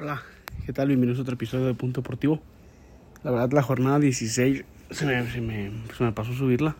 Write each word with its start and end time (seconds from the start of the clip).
Hola, 0.00 0.22
¿qué 0.64 0.72
tal? 0.72 0.86
Bienvenidos 0.86 1.18
a 1.18 1.22
otro 1.22 1.34
episodio 1.34 1.66
de 1.66 1.74
Punto 1.74 2.02
Deportivo. 2.02 2.38
La 3.24 3.32
verdad, 3.32 3.50
la 3.50 3.62
jornada 3.62 3.98
16 3.98 4.64
se 4.92 5.06
me, 5.06 5.28
se 5.28 5.40
me, 5.40 6.12
pasó 6.12 6.32
subirla. 6.34 6.76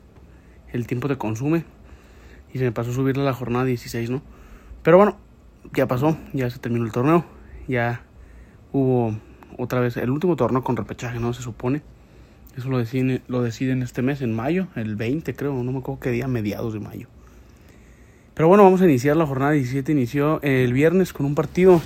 El 0.73 0.87
tiempo 0.87 1.09
te 1.09 1.17
consume. 1.17 1.65
Y 2.55 2.59
se 2.59 2.65
me 2.65 2.71
pasó 2.71 2.93
subirla 2.93 3.25
la 3.25 3.33
jornada 3.33 3.65
16, 3.65 4.11
¿no? 4.11 4.23
Pero 4.85 4.99
bueno, 4.99 5.17
ya 5.75 5.89
pasó, 5.89 6.17
ya 6.33 6.49
se 6.49 6.61
terminó 6.61 6.85
el 6.85 6.93
torneo. 6.93 7.25
Ya 7.67 8.03
hubo 8.73 9.17
otra 9.57 9.81
vez 9.81 9.97
el 9.97 10.11
último 10.11 10.37
torneo 10.37 10.63
con 10.63 10.77
repechaje, 10.77 11.19
¿no? 11.19 11.33
Se 11.33 11.43
supone. 11.43 11.83
Eso 12.57 12.69
lo 12.69 12.79
deciden, 12.79 13.23
lo 13.27 13.43
deciden 13.43 13.83
este 13.83 14.01
mes, 14.01 14.23
en 14.23 14.33
mayo, 14.33 14.69
el 14.77 14.95
20 14.95 15.35
creo, 15.35 15.61
no 15.61 15.73
me 15.73 15.79
acuerdo 15.79 15.99
qué 15.99 16.11
día, 16.11 16.29
mediados 16.29 16.73
de 16.73 16.79
mayo. 16.79 17.09
Pero 18.35 18.47
bueno, 18.47 18.63
vamos 18.63 18.81
a 18.81 18.85
iniciar 18.85 19.17
la 19.17 19.27
jornada 19.27 19.51
17. 19.51 19.91
Inició 19.91 20.41
el 20.43 20.73
viernes 20.73 21.13
con 21.13 21.27
un 21.27 21.35
partido 21.35 21.83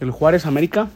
el 0.00 0.10
Juárez 0.10 0.46
América. 0.46 0.88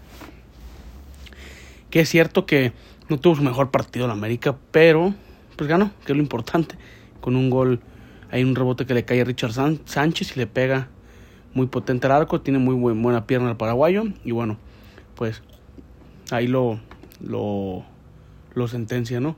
Que 1.91 2.01
es 2.01 2.09
cierto 2.09 2.47
que 2.47 2.73
no 3.09 3.19
tuvo 3.19 3.37
su 3.37 3.43
mejor 3.43 3.71
partido 3.71 4.07
el 4.07 4.11
América, 4.11 4.57
pero 4.71 5.15
pues 5.57 5.69
ganó, 5.69 5.91
que 6.05 6.13
es 6.13 6.17
lo 6.17 6.23
importante. 6.23 6.77
Con 7.21 7.37
un 7.37 7.51
gol, 7.51 7.81
hay 8.31 8.43
un 8.43 8.55
rebote 8.55 8.87
que 8.87 8.95
le 8.95 9.05
cae 9.05 9.21
a 9.21 9.25
Richard 9.25 9.53
Sánchez 9.53 10.37
y 10.37 10.41
le 10.41 10.47
pega 10.47 10.89
muy 11.53 11.67
potente 11.67 12.07
al 12.07 12.13
arco. 12.13 12.41
Tiene 12.41 12.59
muy 12.59 12.75
buena 12.75 13.27
pierna 13.27 13.51
el 13.51 13.57
paraguayo. 13.57 14.05
Y 14.25 14.33
bueno, 14.33 14.59
pues 15.15 15.43
ahí 16.31 16.49
lo, 16.49 16.81
lo, 17.21 17.85
lo 18.55 18.69
sentencia, 18.69 19.21
¿no? 19.21 19.37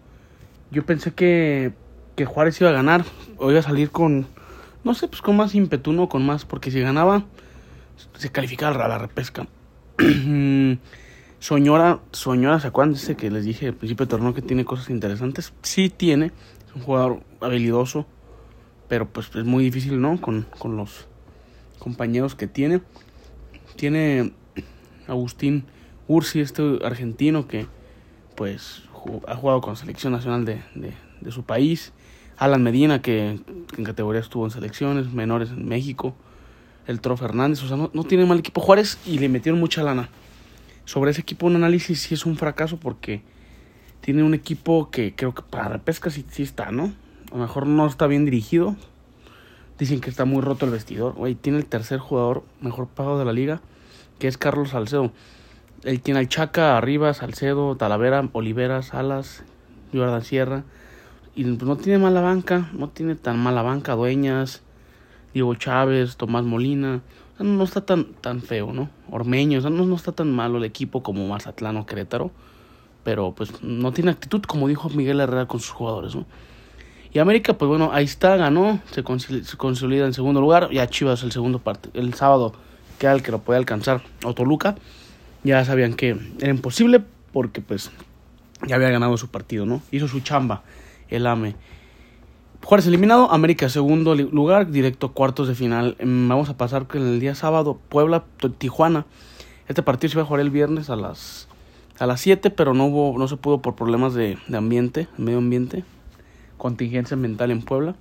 Yo 0.70 0.84
pensé 0.84 1.12
que, 1.12 1.72
que 2.16 2.24
Juárez 2.24 2.60
iba 2.60 2.70
a 2.70 2.72
ganar, 2.72 3.04
o 3.38 3.50
iba 3.50 3.60
a 3.60 3.62
salir 3.62 3.90
con, 3.90 4.26
no 4.82 4.94
sé, 4.94 5.08
pues 5.08 5.22
con 5.22 5.36
más 5.36 5.54
ímpetu, 5.54 5.92
¿no? 5.92 6.08
Con 6.08 6.24
más, 6.24 6.44
porque 6.44 6.70
si 6.70 6.80
ganaba, 6.80 7.24
se 8.16 8.32
calificaba 8.32 8.84
a 8.84 8.88
la 8.88 8.98
repesca. 8.98 9.46
Soñora, 11.38 12.00
Soñora, 12.12 12.60
¿se? 12.60 12.92
Dice 12.92 13.16
que 13.16 13.30
les 13.30 13.44
dije 13.44 13.68
al 13.68 13.74
principio 13.74 14.04
de 14.04 14.10
torneo 14.10 14.34
que 14.34 14.42
tiene 14.42 14.64
cosas 14.64 14.90
interesantes. 14.90 15.54
Sí 15.62 15.88
tiene, 15.88 16.26
es 16.26 16.74
un 16.74 16.82
jugador 16.82 17.20
habilidoso, 17.40 18.06
pero 18.88 19.08
pues 19.08 19.30
es 19.34 19.44
muy 19.44 19.64
difícil, 19.64 20.00
¿no? 20.00 20.20
Con, 20.20 20.46
con 20.58 20.76
los 20.76 21.06
compañeros 21.78 22.34
que 22.34 22.46
tiene. 22.46 22.82
Tiene 23.76 24.32
Agustín 25.06 25.64
Ursi, 26.08 26.40
este 26.40 26.78
argentino 26.84 27.48
que 27.48 27.66
pues 28.34 28.82
ha 29.26 29.36
jugado 29.36 29.60
con 29.62 29.72
la 29.72 29.76
selección 29.78 30.12
nacional 30.12 30.44
de, 30.44 30.62
de, 30.74 30.92
de 31.20 31.30
su 31.30 31.44
país. 31.44 31.92
Alan 32.36 32.62
Medina, 32.62 33.00
que 33.00 33.40
en 33.78 33.84
categoría 33.84 34.20
estuvo 34.20 34.44
en 34.44 34.50
selecciones 34.50 35.10
menores 35.10 35.50
en 35.50 35.66
México 35.66 36.14
el 36.86 37.00
Tro 37.00 37.16
Fernández. 37.16 37.62
O 37.62 37.68
sea, 37.68 37.76
no, 37.76 37.90
no, 37.92 38.04
tiene 38.04 38.24
mal 38.24 38.38
equipo 38.38 38.60
Juárez 38.60 38.98
y 39.06 39.18
le 39.18 39.28
metieron 39.28 39.60
mucha 39.60 39.82
lana. 39.82 40.08
Sobre 40.84 41.10
ese 41.10 41.20
equipo 41.20 41.46
un 41.46 41.56
análisis 41.56 42.00
sí 42.00 42.14
es 42.14 42.26
un 42.26 42.36
fracaso 42.36 42.78
porque 42.78 43.22
tiene 44.00 44.22
un 44.22 44.34
equipo 44.34 44.90
que 44.90 45.14
creo 45.14 45.34
que 45.34 45.42
para 45.42 45.68
repesca 45.68 46.10
sí, 46.10 46.24
sí 46.30 46.42
está, 46.42 46.70
¿no? 46.70 46.92
A 47.32 47.34
lo 47.34 47.38
mejor 47.38 47.66
no 47.66 47.86
está 47.86 48.06
bien 48.06 48.24
dirigido. 48.24 48.76
Dicen 49.78 50.00
que 50.00 50.08
está 50.08 50.24
muy 50.24 50.40
roto 50.40 50.64
el 50.64 50.72
vestidor. 50.72 51.14
Güey, 51.14 51.34
tiene 51.34 51.58
el 51.58 51.66
tercer 51.66 51.98
jugador 51.98 52.44
mejor 52.60 52.86
pagado 52.86 53.18
de 53.18 53.24
la 53.24 53.32
liga, 53.32 53.60
que 54.18 54.28
es 54.28 54.38
Carlos 54.38 54.70
Salcedo. 54.70 55.12
Él 55.82 56.00
tiene 56.00 56.20
al 56.20 56.28
Chaca, 56.28 56.78
arriba, 56.78 57.12
Salcedo, 57.14 57.76
Talavera, 57.76 58.28
Olivera, 58.32 58.82
Salas, 58.82 59.42
Jordan 59.92 60.22
Sierra. 60.22 60.64
Y 61.34 61.44
pues, 61.44 61.62
no 61.62 61.76
tiene 61.76 61.98
mala 61.98 62.20
banca, 62.20 62.70
no 62.72 62.88
tiene 62.88 63.14
tan 63.14 63.38
mala 63.38 63.62
banca, 63.62 63.94
Dueñas, 63.94 64.62
Diego 65.36 65.54
Chávez, 65.54 66.16
Tomás 66.16 66.44
Molina. 66.44 67.02
No 67.38 67.62
está 67.62 67.82
tan, 67.82 68.14
tan 68.22 68.40
feo, 68.40 68.72
¿no? 68.72 68.88
Ormeño, 69.10 69.58
o 69.58 69.60
sea, 69.60 69.68
no, 69.68 69.84
no 69.84 69.94
está 69.94 70.12
tan 70.12 70.32
malo 70.32 70.56
el 70.56 70.64
equipo 70.64 71.02
como 71.02 71.28
Mazatlán 71.28 71.76
o 71.76 71.84
Querétaro. 71.84 72.30
Pero 73.04 73.32
pues 73.32 73.62
no 73.62 73.92
tiene 73.92 74.12
actitud, 74.12 74.40
como 74.44 74.66
dijo 74.66 74.88
Miguel 74.88 75.20
Herrera 75.20 75.44
con 75.44 75.60
sus 75.60 75.72
jugadores, 75.72 76.14
¿no? 76.14 76.24
Y 77.12 77.18
América, 77.18 77.52
pues 77.52 77.68
bueno, 77.68 77.90
ahí 77.92 78.06
está, 78.06 78.36
ganó, 78.36 78.80
se, 78.90 79.02
se 79.44 79.56
consolida 79.58 80.06
en 80.06 80.14
segundo 80.14 80.40
lugar. 80.40 80.70
Ya 80.70 80.88
Chivas 80.88 81.22
el 81.22 81.32
segundo 81.32 81.58
parte, 81.58 81.90
el 81.92 82.14
sábado 82.14 82.54
queda 82.98 83.12
el 83.12 83.22
que 83.22 83.30
lo 83.30 83.40
puede 83.40 83.58
alcanzar, 83.58 84.00
o 84.24 84.32
Toluca. 84.32 84.76
Ya 85.44 85.62
sabían 85.66 85.92
que 85.92 86.16
era 86.40 86.48
imposible 86.48 87.04
porque 87.34 87.60
pues 87.60 87.90
ya 88.66 88.76
había 88.76 88.88
ganado 88.88 89.18
su 89.18 89.28
partido, 89.28 89.66
¿no? 89.66 89.82
Hizo 89.90 90.08
su 90.08 90.20
chamba, 90.20 90.62
el 91.10 91.26
AME. 91.26 91.56
Juárez 92.66 92.88
eliminado, 92.88 93.30
América 93.30 93.68
segundo 93.68 94.16
lugar, 94.16 94.72
directo 94.72 95.12
cuartos 95.12 95.46
de 95.46 95.54
final. 95.54 95.96
Vamos 96.00 96.48
a 96.48 96.56
pasar 96.56 96.88
con 96.88 97.00
el 97.00 97.20
día 97.20 97.36
sábado, 97.36 97.78
Puebla, 97.88 98.24
Tijuana. 98.58 99.06
Este 99.68 99.84
partido 99.84 100.10
se 100.10 100.16
iba 100.16 100.24
a 100.24 100.26
jugar 100.26 100.40
el 100.40 100.50
viernes 100.50 100.90
a 100.90 100.96
las 100.96 101.46
a 102.00 102.06
las 102.06 102.20
7, 102.22 102.50
pero 102.50 102.74
no 102.74 102.86
hubo 102.86 103.16
no 103.20 103.28
se 103.28 103.36
pudo 103.36 103.62
por 103.62 103.76
problemas 103.76 104.14
de, 104.14 104.36
de 104.48 104.56
ambiente, 104.56 105.06
medio 105.16 105.38
ambiente, 105.38 105.84
contingencia 106.56 107.14
ambiental 107.14 107.52
en 107.52 107.62
Puebla. 107.62 107.94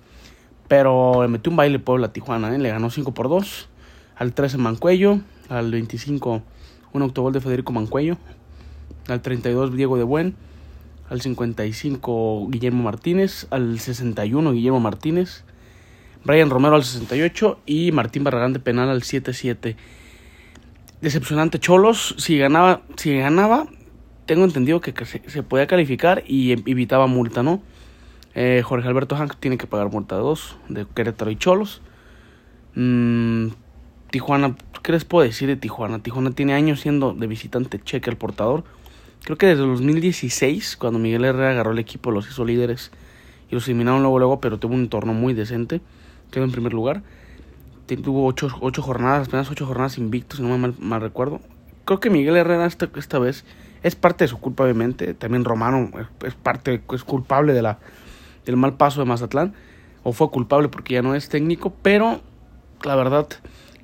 Pero 0.67 1.21
le 1.21 1.27
metió 1.27 1.51
un 1.51 1.57
baile 1.57 1.77
Puebla 1.77 2.07
a 2.07 2.11
Tijuana, 2.13 2.55
¿eh? 2.55 2.57
le 2.57 2.69
ganó 2.69 2.89
5 2.89 3.13
por 3.13 3.29
2. 3.29 3.69
Al 4.15 4.33
13 4.33 4.57
Mancuello, 4.57 5.19
al 5.47 5.69
25 5.69 6.41
un 6.91 7.01
autogol 7.03 7.33
de 7.33 7.39
Federico 7.39 7.71
Mancuello, 7.71 8.17
al 9.09 9.21
32 9.21 9.75
Diego 9.75 9.95
de 9.95 10.05
Buen 10.05 10.35
al 11.09 11.21
55 11.21 12.47
Guillermo 12.49 12.83
Martínez, 12.83 13.47
al 13.51 13.79
61 13.79 14.53
Guillermo 14.53 14.79
Martínez, 14.79 15.43
Brian 16.23 16.49
Romero 16.49 16.75
al 16.75 16.83
68 16.83 17.59
y 17.65 17.91
Martín 17.91 18.23
Barragán 18.23 18.53
de 18.53 18.59
penal 18.59 18.89
al 18.89 19.03
77. 19.03 19.75
Decepcionante 21.01 21.59
Cholos, 21.59 22.15
si 22.17 22.37
ganaba, 22.37 22.81
si 22.95 23.15
ganaba, 23.17 23.67
tengo 24.25 24.43
entendido 24.43 24.81
que 24.81 24.93
se, 25.05 25.43
podía 25.43 25.67
calificar 25.67 26.23
y 26.25 26.51
evitaba 26.51 27.05
multa, 27.05 27.43
¿no? 27.43 27.61
Eh, 28.33 28.63
Jorge 28.65 28.87
Alberto 28.87 29.15
Hank 29.15 29.35
tiene 29.39 29.57
que 29.57 29.67
pagar 29.67 29.91
multa 29.91 30.15
de 30.15 30.21
dos, 30.21 30.57
de 30.67 30.87
Querétaro 30.95 31.29
y 31.29 31.37
Cholos. 31.37 31.81
Mm, 32.73 33.49
Tijuana, 34.09 34.55
¿qué 34.81 34.91
les 34.91 35.05
puedo 35.05 35.25
decir 35.25 35.47
de 35.47 35.55
Tijuana? 35.55 35.99
Tijuana 35.99 36.31
tiene 36.31 36.53
años 36.53 36.81
siendo 36.81 37.13
de 37.13 37.27
visitante 37.27 37.79
cheque 37.81 38.09
el 38.09 38.17
portador 38.17 38.63
creo 39.25 39.37
que 39.37 39.47
desde 39.47 39.63
el 39.63 39.69
2016, 39.69 40.77
cuando 40.77 40.99
Miguel 40.99 41.25
Herrera 41.25 41.49
agarró 41.49 41.71
el 41.71 41.79
equipo, 41.79 42.11
los 42.11 42.29
hizo 42.29 42.45
líderes 42.45 42.91
y 43.49 43.55
los 43.55 43.67
eliminaron 43.67 44.01
luego, 44.01 44.19
luego, 44.19 44.39
pero 44.39 44.59
tuvo 44.59 44.75
un 44.75 44.81
entorno 44.81 45.13
muy 45.13 45.33
decente. 45.33 45.81
Quedó 46.31 46.43
en 46.43 46.51
primer 46.51 46.73
lugar. 46.73 47.01
Tuvo 47.87 48.25
ocho, 48.25 48.49
ocho 48.61 48.81
jornadas, 48.83 49.27
apenas 49.27 49.49
ocho 49.49 49.65
jornadas 49.65 49.97
invictos, 49.97 50.37
si 50.37 50.43
no 50.43 50.55
me 50.57 50.73
mal, 50.79 51.01
recuerdo. 51.01 51.41
Creo 51.85 51.99
que 51.99 52.09
Miguel 52.09 52.35
Herrera 52.35 52.67
esta, 52.67 52.87
esta 52.95 53.19
vez 53.19 53.45
es 53.83 53.95
parte 53.95 54.25
de 54.25 54.27
su 54.27 54.39
culpa, 54.39 54.63
obviamente. 54.63 55.15
También 55.15 55.43
Romano 55.43 55.91
es 56.23 56.35
parte, 56.35 56.81
es 56.93 57.03
culpable 57.03 57.53
de 57.53 57.63
la, 57.63 57.79
del 58.45 58.57
mal 58.57 58.75
paso 58.75 59.01
de 59.01 59.05
Mazatlán. 59.05 59.53
O 60.03 60.13
fue 60.13 60.29
culpable 60.29 60.69
porque 60.69 60.93
ya 60.93 61.01
no 61.01 61.15
es 61.15 61.29
técnico, 61.29 61.73
pero 61.81 62.21
la 62.83 62.95
verdad, 62.95 63.27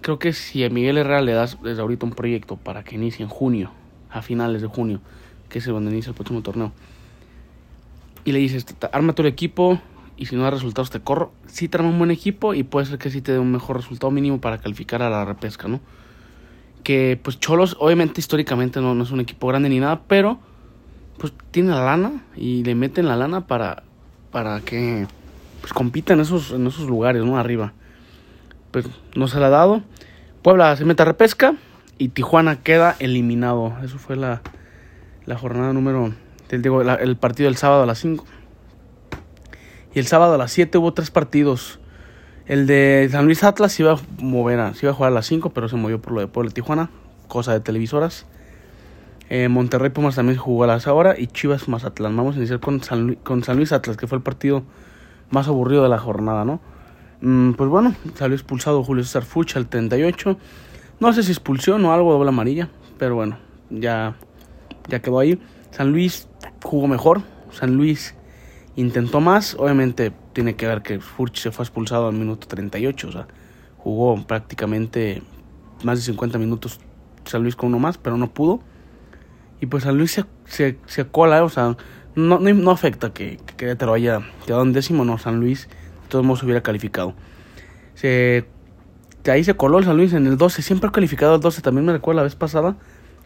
creo 0.01 0.19
que 0.19 0.33
si 0.33 0.63
a 0.63 0.69
Miguel 0.69 0.99
Herrera 0.99 1.21
le 1.21 1.33
das 1.33 1.57
desde 1.63 1.81
ahorita 1.81 2.05
un 2.05 2.13
proyecto 2.13 2.57
para 2.57 2.83
que 2.83 2.93
inicie 2.93 3.23
en 3.23 3.29
junio, 3.29 3.71
a 4.11 4.21
finales 4.21 4.61
de 4.61 4.67
junio, 4.67 5.01
que 5.51 5.59
es 5.59 5.65
donde 5.65 5.91
inicia 5.91 6.09
el 6.09 6.15
próximo 6.15 6.41
torneo. 6.41 6.71
Y 8.23 8.31
le 8.31 8.39
dices, 8.39 8.65
arma 8.91 9.13
tu 9.13 9.23
equipo 9.25 9.79
y 10.15 10.27
si 10.27 10.35
no 10.35 10.43
da 10.43 10.51
resultados 10.51 10.89
te 10.89 10.99
corro. 10.99 11.31
Sí 11.47 11.67
te 11.67 11.77
arma 11.77 11.89
un 11.89 11.97
buen 11.97 12.11
equipo 12.11 12.53
y 12.53 12.63
puede 12.63 12.85
ser 12.85 12.97
que 12.97 13.09
sí 13.09 13.21
te 13.21 13.33
dé 13.33 13.39
un 13.39 13.51
mejor 13.51 13.75
resultado 13.77 14.11
mínimo 14.11 14.39
para 14.39 14.59
calificar 14.59 15.01
a 15.01 15.09
la 15.09 15.25
repesca, 15.25 15.67
¿no? 15.67 15.81
Que 16.83 17.19
pues 17.21 17.39
Cholos 17.39 17.75
obviamente 17.79 18.21
históricamente 18.21 18.79
no, 18.81 18.95
no 18.95 19.03
es 19.03 19.11
un 19.11 19.19
equipo 19.19 19.47
grande 19.47 19.69
ni 19.69 19.79
nada, 19.79 20.01
pero 20.07 20.39
pues 21.17 21.33
tiene 21.51 21.71
la 21.71 21.83
lana 21.83 22.23
y 22.35 22.63
le 22.63 22.73
meten 22.73 23.07
la 23.07 23.15
lana 23.15 23.45
para, 23.45 23.83
para 24.31 24.61
que 24.61 25.05
pues 25.59 25.73
compita 25.73 26.13
en 26.13 26.21
esos, 26.21 26.51
en 26.51 26.65
esos 26.65 26.87
lugares, 26.87 27.23
¿no? 27.23 27.37
Arriba. 27.37 27.73
Pues 28.71 28.85
no 29.15 29.27
se 29.27 29.39
la 29.39 29.47
ha 29.47 29.51
dado. 29.51 29.81
Puebla 30.41 30.75
se 30.75 30.85
mete 30.85 31.01
a 31.01 31.05
repesca 31.05 31.55
y 31.97 32.09
Tijuana 32.09 32.61
queda 32.63 32.95
eliminado. 32.99 33.75
Eso 33.83 33.97
fue 33.97 34.15
la, 34.15 34.41
la 35.25 35.37
jornada 35.37 35.73
número, 35.73 36.13
digo, 36.49 36.83
la, 36.83 36.95
el 36.95 37.17
partido 37.17 37.47
del 37.47 37.57
sábado 37.57 37.83
a 37.83 37.85
las 37.85 37.99
5. 37.99 38.25
Y 39.93 39.99
el 39.99 40.07
sábado 40.07 40.35
a 40.35 40.37
las 40.37 40.51
7 40.51 40.77
hubo 40.77 40.93
tres 40.93 41.11
partidos. 41.11 41.79
El 42.45 42.67
de 42.67 43.07
San 43.11 43.25
Luis 43.25 43.43
Atlas 43.43 43.79
iba 43.79 43.93
a 43.93 43.99
mover, 44.19 44.59
a, 44.59 44.73
iba 44.81 44.91
a 44.91 44.93
jugar 44.93 45.11
a 45.11 45.15
las 45.15 45.25
5, 45.27 45.51
pero 45.51 45.69
se 45.69 45.75
movió 45.75 46.01
por 46.01 46.13
lo 46.13 46.21
de 46.21 46.27
Puebla 46.27 46.51
Tijuana, 46.51 46.89
cosa 47.27 47.53
de 47.53 47.59
televisoras. 47.59 48.25
Eh, 49.29 49.47
Monterrey 49.47 49.89
Pumas 49.89 50.15
también 50.15 50.37
jugó 50.37 50.65
a 50.65 50.67
las 50.67 50.87
hora 50.87 51.17
y 51.17 51.27
Chivas 51.27 51.69
Mazatlán. 51.69 52.15
Vamos 52.17 52.35
a 52.35 52.39
iniciar 52.39 52.59
con 52.59 52.83
San, 52.83 53.07
Luis, 53.07 53.19
con 53.23 53.43
San 53.43 53.57
Luis 53.57 53.71
Atlas, 53.71 53.95
que 53.95 54.07
fue 54.07 54.17
el 54.17 54.23
partido 54.23 54.63
más 55.29 55.47
aburrido 55.47 55.83
de 55.83 55.89
la 55.89 55.97
jornada, 55.97 56.43
¿no? 56.43 56.59
Mm, 57.21 57.53
pues 57.53 57.69
bueno, 57.69 57.95
salió 58.15 58.35
expulsado 58.35 58.83
Julio 58.83 59.03
César 59.03 59.23
Fucha 59.23 59.59
al 59.59 59.67
38. 59.67 60.37
No 60.99 61.13
sé 61.13 61.23
si 61.23 61.31
expulsión 61.31 61.83
o 61.85 61.93
algo, 61.93 62.11
doble 62.11 62.29
amarilla, 62.29 62.69
pero 62.97 63.15
bueno, 63.15 63.37
ya 63.69 64.15
ya 64.87 65.01
quedó 65.01 65.19
ahí. 65.19 65.41
San 65.71 65.91
Luis 65.91 66.27
jugó 66.63 66.87
mejor. 66.87 67.21
San 67.51 67.75
Luis 67.75 68.15
intentó 68.75 69.19
más. 69.19 69.55
Obviamente 69.55 70.11
tiene 70.33 70.55
que 70.55 70.67
ver 70.67 70.81
que 70.81 70.99
Furch 70.99 71.39
se 71.39 71.51
fue 71.51 71.63
expulsado 71.63 72.07
al 72.07 72.13
minuto 72.13 72.47
38. 72.47 73.07
O 73.07 73.11
sea, 73.11 73.27
jugó 73.77 74.25
prácticamente 74.25 75.21
más 75.83 75.99
de 75.99 76.05
50 76.05 76.37
minutos 76.37 76.79
San 77.25 77.43
Luis 77.43 77.55
con 77.55 77.69
uno 77.69 77.79
más, 77.79 77.97
pero 77.97 78.17
no 78.17 78.33
pudo. 78.33 78.61
Y 79.59 79.67
pues 79.67 79.83
San 79.83 79.97
Luis 79.97 80.11
se, 80.11 80.25
se, 80.45 80.77
se 80.87 81.05
cola, 81.05 81.43
o 81.43 81.49
sea, 81.49 81.77
no, 82.15 82.39
no, 82.39 82.71
afecta 82.71 83.13
que, 83.13 83.37
que 83.45 83.55
Querétaro 83.55 83.93
haya 83.93 84.21
quedado 84.45 84.63
en 84.63 84.73
décimo, 84.73 85.05
no, 85.05 85.17
San 85.17 85.39
Luis 85.39 85.67
de 85.67 86.09
todos 86.09 86.25
modos 86.25 86.43
hubiera 86.43 86.61
calificado. 86.61 87.13
Se, 87.93 88.45
ahí 89.27 89.43
se 89.43 89.53
coló 89.53 89.77
el 89.77 89.85
San 89.85 89.97
Luis 89.97 90.13
en 90.13 90.27
el 90.27 90.37
12, 90.37 90.61
siempre 90.61 90.89
ha 90.89 90.91
calificado 90.91 91.35
el 91.35 91.41
12, 91.41 91.61
también 91.61 91.85
me 91.85 91.93
recuerdo 91.93 92.17
la 92.17 92.23
vez 92.23 92.35
pasada, 92.35 92.75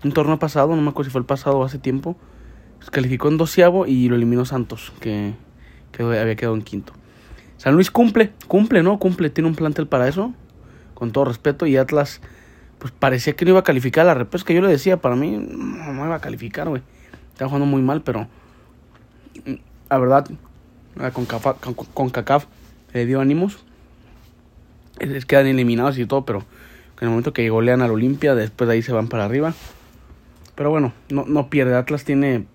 un 0.06 0.14
torneo 0.14 0.38
pasado, 0.38 0.76
no 0.76 0.82
me 0.82 0.90
acuerdo 0.90 1.10
si 1.10 1.12
fue 1.12 1.20
el 1.20 1.26
pasado 1.26 1.58
o 1.58 1.64
hace 1.64 1.80
tiempo, 1.80 2.16
calificó 2.92 3.28
en 3.28 3.38
doceavo 3.38 3.88
y 3.88 4.08
lo 4.08 4.16
eliminó 4.16 4.46
Santos, 4.46 4.94
que, 5.00 5.34
había 5.98 6.36
quedado 6.36 6.56
en 6.56 6.62
quinto. 6.62 6.94
San 7.58 7.74
Luis 7.74 7.90
cumple, 7.90 8.32
cumple, 8.48 8.84
¿no? 8.84 9.00
Cumple, 9.00 9.30
tiene 9.30 9.50
un 9.50 9.56
plantel 9.56 9.88
para 9.88 10.08
eso, 10.08 10.34
con 10.94 11.12
todo 11.12 11.26
respeto, 11.26 11.66
y 11.66 11.78
Atlas, 11.78 12.22
pues 12.78 12.94
parecía 12.94 13.36
que 13.36 13.46
no 13.46 13.52
iba 13.52 13.62
a 13.62 13.64
calificar 13.64 14.04
a 14.04 14.08
la 14.08 14.14
repesca. 14.14 14.54
Yo 14.54 14.62
le 14.62 14.68
decía, 14.68 14.98
para 14.98 15.16
mí, 15.16 15.32
no, 15.32 16.06
iba 16.06 16.16
a 16.16 16.22
calificar, 16.22 16.70
güey. 16.70 16.84
Estaba 17.32 17.50
jugando 17.50 17.66
muy 17.66 17.82
mal, 17.82 18.02
pero 18.02 18.28
la 19.90 19.98
verdad, 19.98 20.28
con, 21.14 21.26
con, 21.26 22.10
CACAF 22.10 22.46
le 22.94 23.06
dio 23.06 23.22
ánimos. 23.22 23.64
Es, 25.00 25.26
quedan 25.26 25.48
eliminados 25.48 25.98
y 25.98 26.06
todo, 26.06 26.26
pero 26.26 26.40
en 27.00 27.08
el 27.08 27.10
momento 27.10 27.34
que 27.34 27.50
golean 27.50 27.82
al 27.82 27.92
Olimpia, 27.92 28.36
después 28.36 28.68
de 28.68 28.76
ahí 28.76 28.82
se 28.82 28.94
van 28.94 29.08
para 29.08 29.26
arriba. 29.26 29.54
Pero 30.56 30.70
bueno, 30.70 30.94
no, 31.10 31.26
no 31.26 31.50
pierde. 31.50 31.76
Atlas 31.76 32.06
tiene 32.06 32.46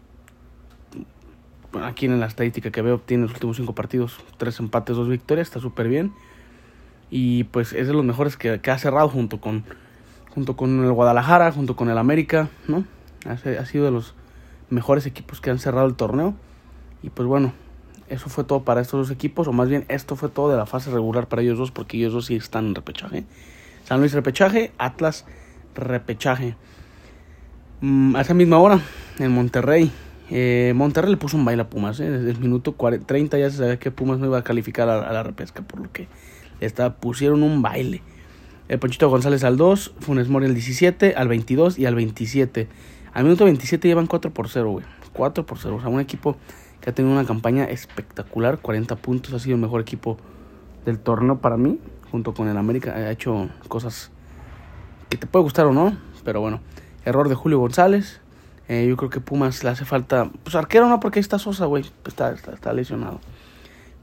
aquí 1.84 2.06
en 2.06 2.18
la 2.18 2.26
estadística 2.26 2.70
que 2.70 2.82
veo, 2.82 2.98
tiene 2.98 3.24
los 3.24 3.32
últimos 3.32 3.56
cinco 3.56 3.74
partidos, 3.74 4.18
tres 4.38 4.58
empates, 4.58 4.96
dos 4.96 5.08
victorias, 5.08 5.48
está 5.48 5.60
súper 5.60 5.88
bien. 5.88 6.12
Y 7.10 7.44
pues 7.44 7.72
es 7.72 7.86
de 7.86 7.92
los 7.92 8.04
mejores 8.04 8.36
que, 8.36 8.60
ha 8.64 8.78
cerrado 8.78 9.08
junto 9.08 9.40
con, 9.40 9.64
junto 10.34 10.56
con 10.56 10.84
el 10.84 10.92
Guadalajara, 10.92 11.52
junto 11.52 11.76
con 11.76 11.90
el 11.90 11.98
América, 11.98 12.48
¿no? 12.68 12.84
Ha, 13.26 13.32
ha 13.32 13.66
sido 13.66 13.84
de 13.84 13.90
los 13.90 14.14
mejores 14.70 15.06
equipos 15.06 15.40
que 15.40 15.50
han 15.50 15.58
cerrado 15.58 15.86
el 15.86 15.94
torneo. 15.94 16.34
Y 17.02 17.10
pues 17.10 17.26
bueno, 17.26 17.52
eso 18.08 18.28
fue 18.28 18.44
todo 18.44 18.64
para 18.64 18.80
estos 18.80 19.08
dos 19.08 19.16
equipos, 19.16 19.48
o 19.48 19.52
más 19.52 19.68
bien 19.68 19.84
esto 19.88 20.16
fue 20.16 20.28
todo 20.28 20.50
de 20.50 20.56
la 20.56 20.66
fase 20.66 20.90
regular 20.90 21.28
para 21.28 21.42
ellos 21.42 21.58
dos, 21.58 21.70
porque 21.70 21.96
ellos 21.96 22.12
dos 22.12 22.26
sí 22.26 22.36
están 22.36 22.66
en 22.66 22.74
repechaje. 22.74 23.24
San 23.84 24.00
Luis 24.00 24.12
repechaje, 24.12 24.72
Atlas 24.78 25.26
repechaje. 25.74 26.56
Mm, 27.80 28.16
a 28.16 28.20
esa 28.20 28.34
misma 28.34 28.58
hora, 28.58 28.80
en 29.18 29.32
Monterrey, 29.32 29.90
eh, 30.30 30.72
Monterrey 30.76 31.10
le 31.10 31.16
puso 31.16 31.36
un 31.36 31.44
baile 31.44 31.62
a 31.62 31.70
Pumas. 31.70 31.98
Eh. 32.00 32.10
Desde 32.10 32.30
el 32.30 32.38
minuto 32.38 32.74
30 32.74 33.38
ya 33.38 33.50
se 33.50 33.58
sabía 33.58 33.78
que 33.78 33.90
Pumas 33.90 34.18
no 34.18 34.26
iba 34.26 34.38
a 34.38 34.44
calificar 34.44 34.88
a, 34.88 35.12
la 35.12 35.22
repesca, 35.22 35.62
por 35.62 35.80
lo 35.80 35.90
que 35.92 36.08
pusieron 37.00 37.42
un 37.42 37.62
baile. 37.62 38.02
El 38.68 38.78
Ponchito 38.78 39.08
González 39.08 39.42
al 39.42 39.56
2, 39.56 39.94
Funes 39.98 40.28
Mori 40.28 40.46
al 40.46 40.54
17, 40.54 41.14
al 41.16 41.26
22 41.26 41.78
y 41.78 41.86
al 41.86 41.94
27. 41.94 42.68
Al 43.12 43.24
minuto 43.24 43.44
27 43.44 43.88
llevan 43.88 44.06
4 44.06 44.30
por 44.30 44.48
0, 44.48 44.70
güey. 44.70 44.84
4 45.12 45.44
por 45.44 45.58
0. 45.58 45.76
O 45.76 45.80
sea, 45.80 45.88
un 45.88 46.00
equipo 46.00 46.36
que 46.80 46.90
ha 46.90 46.94
tenido 46.94 47.12
una 47.12 47.26
campaña 47.26 47.64
espectacular. 47.64 48.58
40 48.58 48.94
puntos. 48.96 49.32
Ha 49.32 49.40
sido 49.40 49.56
el 49.56 49.60
mejor 49.60 49.80
equipo 49.80 50.18
del 50.84 51.00
torneo 51.00 51.40
para 51.40 51.56
mí. 51.56 51.80
Junto 52.12 52.32
con 52.32 52.46
el 52.46 52.56
América. 52.56 52.92
Ha 52.92 53.10
hecho 53.10 53.48
cosas 53.66 54.12
que 55.08 55.16
te 55.16 55.26
puede 55.26 55.42
gustar 55.42 55.66
o 55.66 55.72
no. 55.72 55.96
Pero 56.22 56.40
bueno. 56.40 56.60
Error 57.04 57.28
de 57.28 57.34
Julio 57.34 57.58
González. 57.58 58.20
Eh, 58.68 58.86
yo 58.88 58.96
creo 58.96 59.10
que 59.10 59.20
Pumas 59.20 59.64
le 59.64 59.70
hace 59.70 59.84
falta. 59.84 60.30
Pues 60.44 60.54
arquero 60.54 60.88
no, 60.88 61.00
porque 61.00 61.18
ahí 61.18 61.22
está 61.22 61.38
Sosa, 61.38 61.66
güey. 61.66 61.84
Está, 62.06 62.32
está, 62.32 62.72
lesionado. 62.72 63.20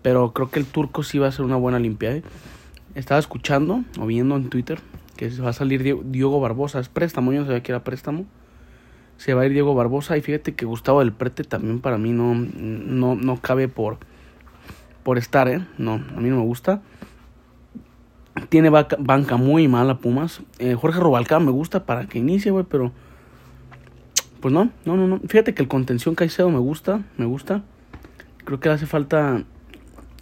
Pero 0.01 0.33
creo 0.33 0.49
que 0.49 0.59
el 0.59 0.65
turco 0.65 1.03
sí 1.03 1.19
va 1.19 1.27
a 1.27 1.31
ser 1.31 1.45
una 1.45 1.55
buena 1.55 1.79
limpieza. 1.79 2.27
Estaba 2.95 3.19
escuchando 3.19 3.83
o 3.99 4.05
viendo 4.05 4.35
en 4.35 4.49
Twitter 4.49 4.79
que 5.15 5.31
se 5.31 5.41
va 5.41 5.51
a 5.51 5.53
salir 5.53 5.83
Diego 6.05 6.39
Barbosa. 6.39 6.79
Es 6.79 6.89
préstamo, 6.89 7.31
yo 7.31 7.39
no 7.39 7.45
sabía 7.45 7.63
que 7.63 7.71
era 7.71 7.83
préstamo. 7.83 8.25
Se 9.17 9.33
va 9.33 9.43
a 9.43 9.45
ir 9.45 9.53
Diego 9.53 9.73
Barbosa. 9.73 10.17
Y 10.17 10.21
fíjate 10.21 10.55
que 10.55 10.65
Gustavo 10.65 10.99
del 10.99 11.13
Prete 11.13 11.43
también 11.43 11.79
para 11.79 11.97
mí 11.97 12.11
no, 12.11 12.35
no, 12.35 13.15
no 13.15 13.41
cabe 13.41 13.67
por, 13.67 13.97
por 15.03 15.17
estar, 15.17 15.47
¿eh? 15.47 15.65
No, 15.77 15.93
a 15.93 16.19
mí 16.19 16.29
no 16.29 16.37
me 16.37 16.43
gusta. 16.43 16.81
Tiene 18.49 18.69
banca, 18.69 19.37
muy 19.37 19.67
mala 19.67 19.97
Pumas. 19.97 20.41
Eh, 20.59 20.75
Jorge 20.75 20.99
Robalcaba 20.99 21.43
me 21.43 21.51
gusta 21.51 21.85
para 21.85 22.05
que 22.07 22.19
inicie, 22.19 22.51
güey, 22.51 22.65
pero 22.69 22.91
pues 24.41 24.53
no, 24.53 24.69
no, 24.85 24.95
no, 24.95 25.07
no. 25.07 25.19
Fíjate 25.27 25.53
que 25.53 25.61
el 25.61 25.67
contención 25.67 26.15
Caicedo 26.15 26.49
me 26.49 26.59
gusta, 26.59 27.01
me 27.17 27.25
gusta. 27.25 27.63
Creo 28.45 28.59
que 28.59 28.69
le 28.69 28.75
hace 28.75 28.85
falta 28.85 29.43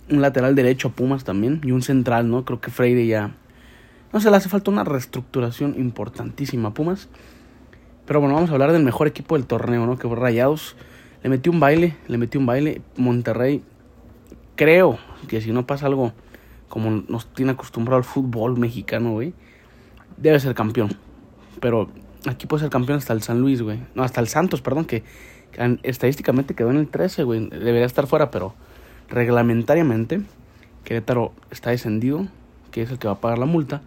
un 0.09 0.21
lateral 0.21 0.55
derecho 0.55 0.89
a 0.89 0.91
Pumas 0.91 1.23
también 1.23 1.61
y 1.63 1.71
un 1.71 1.81
central, 1.81 2.29
¿no? 2.29 2.45
Creo 2.45 2.61
que 2.61 2.71
Freire 2.71 3.05
ya... 3.05 3.35
No 4.13 4.19
sé, 4.19 4.31
le 4.31 4.37
hace 4.37 4.49
falta 4.49 4.71
una 4.71 4.83
reestructuración 4.83 5.75
importantísima 5.77 6.69
a 6.69 6.73
Pumas. 6.73 7.09
Pero 8.05 8.19
bueno, 8.21 8.35
vamos 8.35 8.49
a 8.49 8.53
hablar 8.53 8.71
del 8.71 8.83
mejor 8.83 9.07
equipo 9.07 9.35
del 9.35 9.45
torneo, 9.45 9.85
¿no? 9.85 9.97
Que 9.97 10.07
Rayados. 10.07 10.75
Le 11.21 11.29
metió 11.29 11.51
un 11.51 11.59
baile, 11.59 11.97
le 12.07 12.17
metió 12.17 12.39
un 12.39 12.45
baile. 12.45 12.81
Monterrey, 12.97 13.63
creo 14.55 14.99
que 15.27 15.41
si 15.41 15.51
no 15.51 15.65
pasa 15.65 15.87
algo 15.87 16.13
como 16.75 16.91
nos 17.07 17.33
tiene 17.33 17.53
acostumbrado 17.53 17.99
el 17.99 18.03
fútbol 18.03 18.59
mexicano, 18.59 19.13
güey, 19.13 19.33
debe 20.17 20.41
ser 20.41 20.53
campeón. 20.53 20.89
Pero 21.61 21.87
Aquí 22.27 22.47
puede 22.47 22.61
ser 22.61 22.71
campeón 22.71 22.97
hasta 22.97 23.13
el 23.13 23.21
San 23.21 23.39
Luis, 23.39 23.61
güey. 23.61 23.79
No, 23.93 24.03
hasta 24.03 24.19
el 24.19 24.27
Santos, 24.27 24.61
perdón, 24.61 24.85
que, 24.85 25.03
estadísticamente 25.83 26.55
quedó 26.55 26.71
en 26.71 26.77
el 26.77 26.87
13, 26.87 27.23
güey. 27.23 27.47
Debería 27.49 27.85
estar 27.85 28.07
fuera, 28.07 28.31
pero 28.31 28.55
reglamentariamente 29.09 30.21
Querétaro 30.83 31.33
está 31.51 31.69
descendido, 31.69 32.27
que 32.71 32.81
es 32.81 32.89
el 32.89 32.97
que 32.97 33.07
va 33.07 33.13
a 33.13 33.21
pagar 33.21 33.37
la 33.37 33.45
multa. 33.45 33.81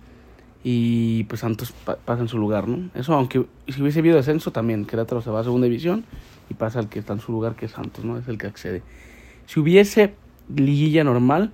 Y 0.63 1.25
pues 1.25 1.41
Santos 1.41 1.73
pasa 2.05 2.23
en 2.23 2.29
su 2.29 2.39
lugar, 2.39 2.69
¿no? 2.69 2.91
Eso, 2.95 3.15
aunque 3.15 3.45
si 3.69 3.83
hubiese 3.83 4.01
habido 4.01 4.17
descenso, 4.17 4.53
también 4.53 4.85
Querétaro 4.85 5.21
se 5.21 5.31
va 5.31 5.41
a 5.41 5.45
segunda 5.45 5.65
división 5.65 6.05
y 6.49 6.55
pasa 6.55 6.79
al 6.79 6.89
que 6.89 6.99
está 7.01 7.15
en 7.15 7.21
su 7.21 7.33
lugar, 7.33 7.57
que 7.57 7.67
es 7.67 7.73
Santos, 7.73 8.05
¿no? 8.05 8.19
Es 8.19 8.29
el 8.29 8.39
que 8.39 8.47
accede. 8.47 8.83
Si 9.47 9.59
hubiese 9.59 10.15
liguilla 10.55 11.03
normal, 11.03 11.53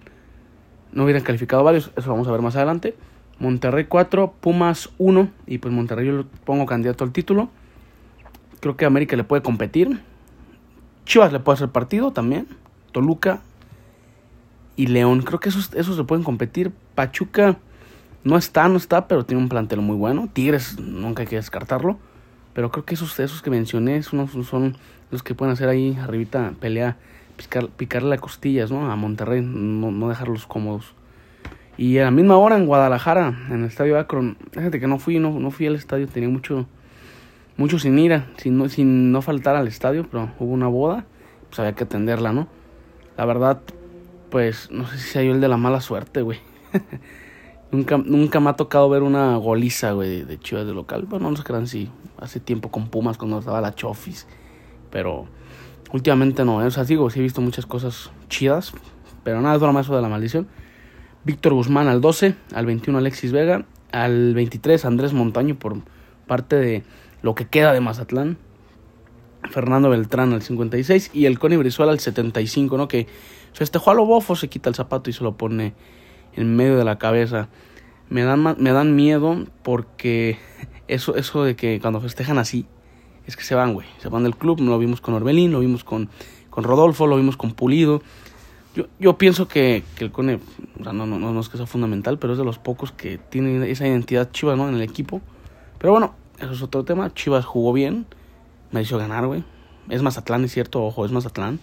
no 0.94 1.04
hubieran 1.04 1.22
calificado 1.22 1.64
varios, 1.64 1.90
eso 1.96 2.10
vamos 2.10 2.28
a 2.28 2.32
ver 2.32 2.40
más 2.40 2.56
adelante. 2.56 2.94
Monterrey 3.38 3.84
4, 3.84 4.34
Pumas 4.40 4.90
1. 4.98 5.28
Y 5.46 5.58
pues 5.58 5.74
Monterrey 5.74 6.06
yo 6.06 6.12
lo 6.12 6.26
pongo 6.44 6.66
candidato 6.66 7.04
al 7.04 7.12
título. 7.12 7.50
Creo 8.60 8.76
que 8.76 8.84
América 8.84 9.16
le 9.16 9.24
puede 9.24 9.42
competir. 9.42 10.00
Chivas 11.04 11.32
le 11.32 11.40
puede 11.40 11.56
hacer 11.56 11.68
partido 11.70 12.12
también. 12.12 12.46
Toluca 12.92 13.42
y 14.76 14.86
León. 14.86 15.22
Creo 15.22 15.40
que 15.40 15.48
esos, 15.48 15.74
esos 15.74 15.96
se 15.96 16.04
pueden 16.04 16.24
competir. 16.24 16.72
Pachuca 16.94 17.56
no 18.22 18.36
está, 18.36 18.68
no 18.68 18.76
está, 18.76 19.08
pero 19.08 19.26
tiene 19.26 19.42
un 19.42 19.48
plantel 19.48 19.80
muy 19.80 19.96
bueno. 19.96 20.28
Tigres 20.32 20.78
nunca 20.78 21.22
hay 21.22 21.28
que 21.28 21.36
descartarlo. 21.36 21.98
Pero 22.52 22.70
creo 22.70 22.84
que 22.84 22.94
esos, 22.94 23.18
esos 23.18 23.42
que 23.42 23.50
mencioné 23.50 24.04
son, 24.04 24.28
son 24.44 24.76
los 25.10 25.24
que 25.24 25.34
pueden 25.34 25.52
hacer 25.52 25.68
ahí 25.68 25.98
arribita 26.00 26.52
pelea, 26.60 26.96
picar, 27.36 27.68
picarle 27.68 28.10
las 28.10 28.20
costillas 28.20 28.70
¿no? 28.70 28.90
a 28.90 28.96
Monterrey, 28.96 29.42
no, 29.42 29.90
no 29.90 30.08
dejarlos 30.08 30.46
cómodos. 30.46 30.94
Y 31.76 31.98
a 31.98 32.04
la 32.04 32.10
misma 32.10 32.36
hora 32.36 32.56
en 32.56 32.66
Guadalajara, 32.66 33.36
en 33.50 33.60
el 33.60 33.64
estadio 33.64 33.98
Akron, 33.98 34.36
fíjate 34.52 34.78
que 34.78 34.86
no 34.86 34.98
fui, 34.98 35.18
no, 35.18 35.38
no 35.40 35.50
fui 35.50 35.66
al 35.66 35.74
estadio, 35.74 36.06
tenía 36.06 36.28
mucho, 36.28 36.66
mucho 37.56 37.78
sin 37.78 37.98
ir, 37.98 38.22
sin 38.36 38.56
no, 38.56 38.68
sin 38.68 39.10
no 39.10 39.22
faltar 39.22 39.56
al 39.56 39.66
estadio, 39.66 40.06
pero 40.08 40.30
hubo 40.38 40.52
una 40.52 40.68
boda, 40.68 41.04
pues 41.48 41.58
había 41.58 41.72
que 41.74 41.84
atenderla, 41.84 42.32
¿no? 42.32 42.46
La 43.16 43.24
verdad, 43.24 43.60
pues 44.30 44.70
no 44.70 44.86
sé 44.86 44.98
si 44.98 45.08
sea 45.10 45.22
yo 45.22 45.32
el 45.32 45.40
de 45.40 45.48
la 45.48 45.56
mala 45.56 45.80
suerte, 45.80 46.22
güey. 46.22 46.38
nunca, 47.72 47.98
nunca 47.98 48.38
me 48.38 48.50
ha 48.50 48.54
tocado 48.54 48.88
ver 48.88 49.02
una 49.02 49.36
goliza, 49.36 49.92
güey, 49.92 50.22
de 50.22 50.38
Chivas 50.38 50.66
de 50.66 50.74
local. 50.74 51.06
Bueno, 51.08 51.28
no 51.28 51.36
sé 51.36 51.42
crean 51.42 51.66
si 51.66 51.90
hace 52.18 52.38
tiempo 52.38 52.70
con 52.70 52.88
Pumas 52.88 53.18
cuando 53.18 53.40
estaba 53.40 53.60
la 53.60 53.74
Chofis, 53.74 54.28
pero 54.90 55.26
últimamente 55.94 56.44
no, 56.44 56.60
¿eh? 56.60 56.66
o 56.66 56.70
sea, 56.72 56.82
digo, 56.82 57.08
sí 57.08 57.20
he 57.20 57.22
visto 57.22 57.40
muchas 57.40 57.66
cosas 57.66 58.10
chidas, 58.28 58.72
pero 59.22 59.40
nada, 59.40 59.54
es 59.54 59.62
lo 59.62 59.72
más 59.72 59.88
de 59.88 60.02
la 60.02 60.08
maldición. 60.08 60.48
Víctor 61.22 61.54
Guzmán 61.54 61.86
al 61.86 62.00
12, 62.00 62.34
al 62.52 62.66
21 62.66 62.98
Alexis 62.98 63.30
Vega, 63.30 63.64
al 63.92 64.34
23 64.34 64.84
Andrés 64.84 65.12
Montaño 65.12 65.56
por 65.56 65.76
parte 66.26 66.56
de 66.56 66.82
lo 67.22 67.36
que 67.36 67.46
queda 67.46 67.72
de 67.72 67.80
Mazatlán, 67.80 68.38
Fernando 69.50 69.88
Beltrán 69.88 70.32
al 70.32 70.42
56 70.42 71.12
y 71.14 71.26
el 71.26 71.38
Connie 71.38 71.58
Brizuela 71.58 71.92
al 71.92 72.00
75, 72.00 72.76
¿no? 72.76 72.88
Que 72.88 73.06
festejó 73.52 73.92
a 73.92 73.94
lo 73.94 74.04
bofo, 74.04 74.34
se 74.34 74.48
quita 74.48 74.68
el 74.68 74.74
zapato 74.74 75.10
y 75.10 75.12
se 75.12 75.22
lo 75.22 75.36
pone 75.36 75.74
en 76.34 76.56
medio 76.56 76.76
de 76.76 76.84
la 76.84 76.98
cabeza. 76.98 77.48
Me 78.08 78.24
dan, 78.24 78.42
me 78.42 78.72
dan 78.72 78.96
miedo 78.96 79.44
porque 79.62 80.38
eso, 80.88 81.14
eso 81.14 81.44
de 81.44 81.54
que 81.54 81.78
cuando 81.80 82.00
festejan 82.00 82.38
así, 82.38 82.66
es 83.26 83.36
que 83.36 83.42
se 83.42 83.54
van, 83.54 83.74
güey. 83.74 83.86
Se 83.98 84.08
van 84.08 84.22
del 84.24 84.36
club, 84.36 84.60
lo 84.60 84.78
vimos 84.78 85.00
con 85.00 85.14
Orbelín, 85.14 85.52
lo 85.52 85.60
vimos 85.60 85.84
con, 85.84 86.08
con 86.50 86.64
Rodolfo, 86.64 87.06
lo 87.06 87.16
vimos 87.16 87.36
con 87.36 87.52
Pulido. 87.52 88.02
Yo, 88.74 88.86
yo 88.98 89.16
pienso 89.18 89.46
que, 89.46 89.84
que 89.96 90.04
el 90.04 90.10
Cone, 90.10 90.40
o 90.80 90.84
sea, 90.84 90.92
no, 90.92 91.06
no, 91.06 91.18
no 91.18 91.40
es 91.40 91.48
que 91.48 91.56
sea 91.56 91.66
fundamental, 91.66 92.18
pero 92.18 92.32
es 92.32 92.38
de 92.38 92.44
los 92.44 92.58
pocos 92.58 92.90
que 92.90 93.18
tiene 93.18 93.70
esa 93.70 93.86
identidad 93.86 94.30
Chivas, 94.32 94.56
¿no? 94.58 94.68
En 94.68 94.74
el 94.74 94.82
equipo. 94.82 95.20
Pero 95.78 95.92
bueno, 95.92 96.14
eso 96.38 96.52
es 96.52 96.62
otro 96.62 96.84
tema. 96.84 97.12
Chivas 97.14 97.44
jugó 97.44 97.72
bien, 97.72 98.06
me 98.72 98.82
hizo 98.82 98.98
ganar, 98.98 99.26
güey. 99.26 99.44
Es 99.88 100.02
Mazatlán, 100.02 100.44
es 100.44 100.52
cierto, 100.52 100.82
ojo, 100.82 101.04
es 101.04 101.12
Mazatlán. 101.12 101.60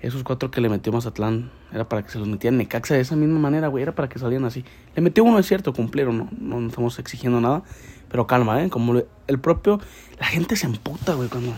Esos 0.00 0.22
cuatro 0.22 0.50
que 0.50 0.60
le 0.60 0.68
metió 0.68 0.92
Mazatlán 0.92 1.50
era 1.72 1.88
para 1.88 2.04
que 2.04 2.10
se 2.10 2.18
los 2.18 2.28
metieran 2.28 2.56
Necaxa 2.58 2.94
de 2.94 3.00
esa 3.00 3.16
misma 3.16 3.40
manera, 3.40 3.66
güey. 3.66 3.82
Era 3.82 3.94
para 3.94 4.08
que 4.08 4.18
salieran 4.18 4.44
así. 4.44 4.64
Le 4.94 5.02
metió 5.02 5.24
uno, 5.24 5.38
es 5.40 5.46
cierto, 5.46 5.72
cumplieron, 5.72 6.18
no, 6.38 6.60
no, 6.60 6.68
estamos 6.68 6.98
exigiendo 7.00 7.40
nada. 7.40 7.64
Pero 8.08 8.26
calma, 8.26 8.62
¿eh? 8.62 8.70
Como 8.70 9.02
el 9.26 9.38
propio. 9.40 9.80
La 10.20 10.26
gente 10.26 10.54
se 10.54 10.66
emputa, 10.66 11.14
güey, 11.14 11.28
cuando 11.28 11.52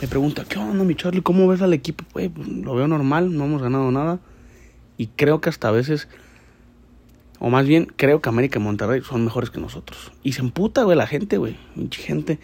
me 0.00 0.08
pregunta, 0.08 0.44
¿qué 0.48 0.58
onda, 0.58 0.82
mi 0.82 0.96
Charlie? 0.96 1.22
¿Cómo 1.22 1.46
ves 1.46 1.62
al 1.62 1.72
equipo? 1.72 2.04
Güey, 2.12 2.32
lo 2.62 2.74
veo 2.74 2.88
normal, 2.88 3.36
no 3.36 3.44
hemos 3.44 3.62
ganado 3.62 3.90
nada. 3.92 4.18
Y 4.96 5.06
creo 5.08 5.40
que 5.40 5.48
hasta 5.48 5.68
a 5.68 5.72
veces. 5.72 6.08
O 7.38 7.50
más 7.50 7.66
bien, 7.66 7.86
creo 7.96 8.20
que 8.20 8.28
América 8.28 8.58
y 8.58 8.62
Monterrey 8.62 9.00
son 9.02 9.24
mejores 9.24 9.50
que 9.50 9.60
nosotros. 9.60 10.12
Y 10.22 10.32
se 10.32 10.40
emputa, 10.40 10.82
güey, 10.82 10.96
la 10.96 11.06
gente, 11.06 11.38
güey. 11.38 11.56
Gente 11.92 12.40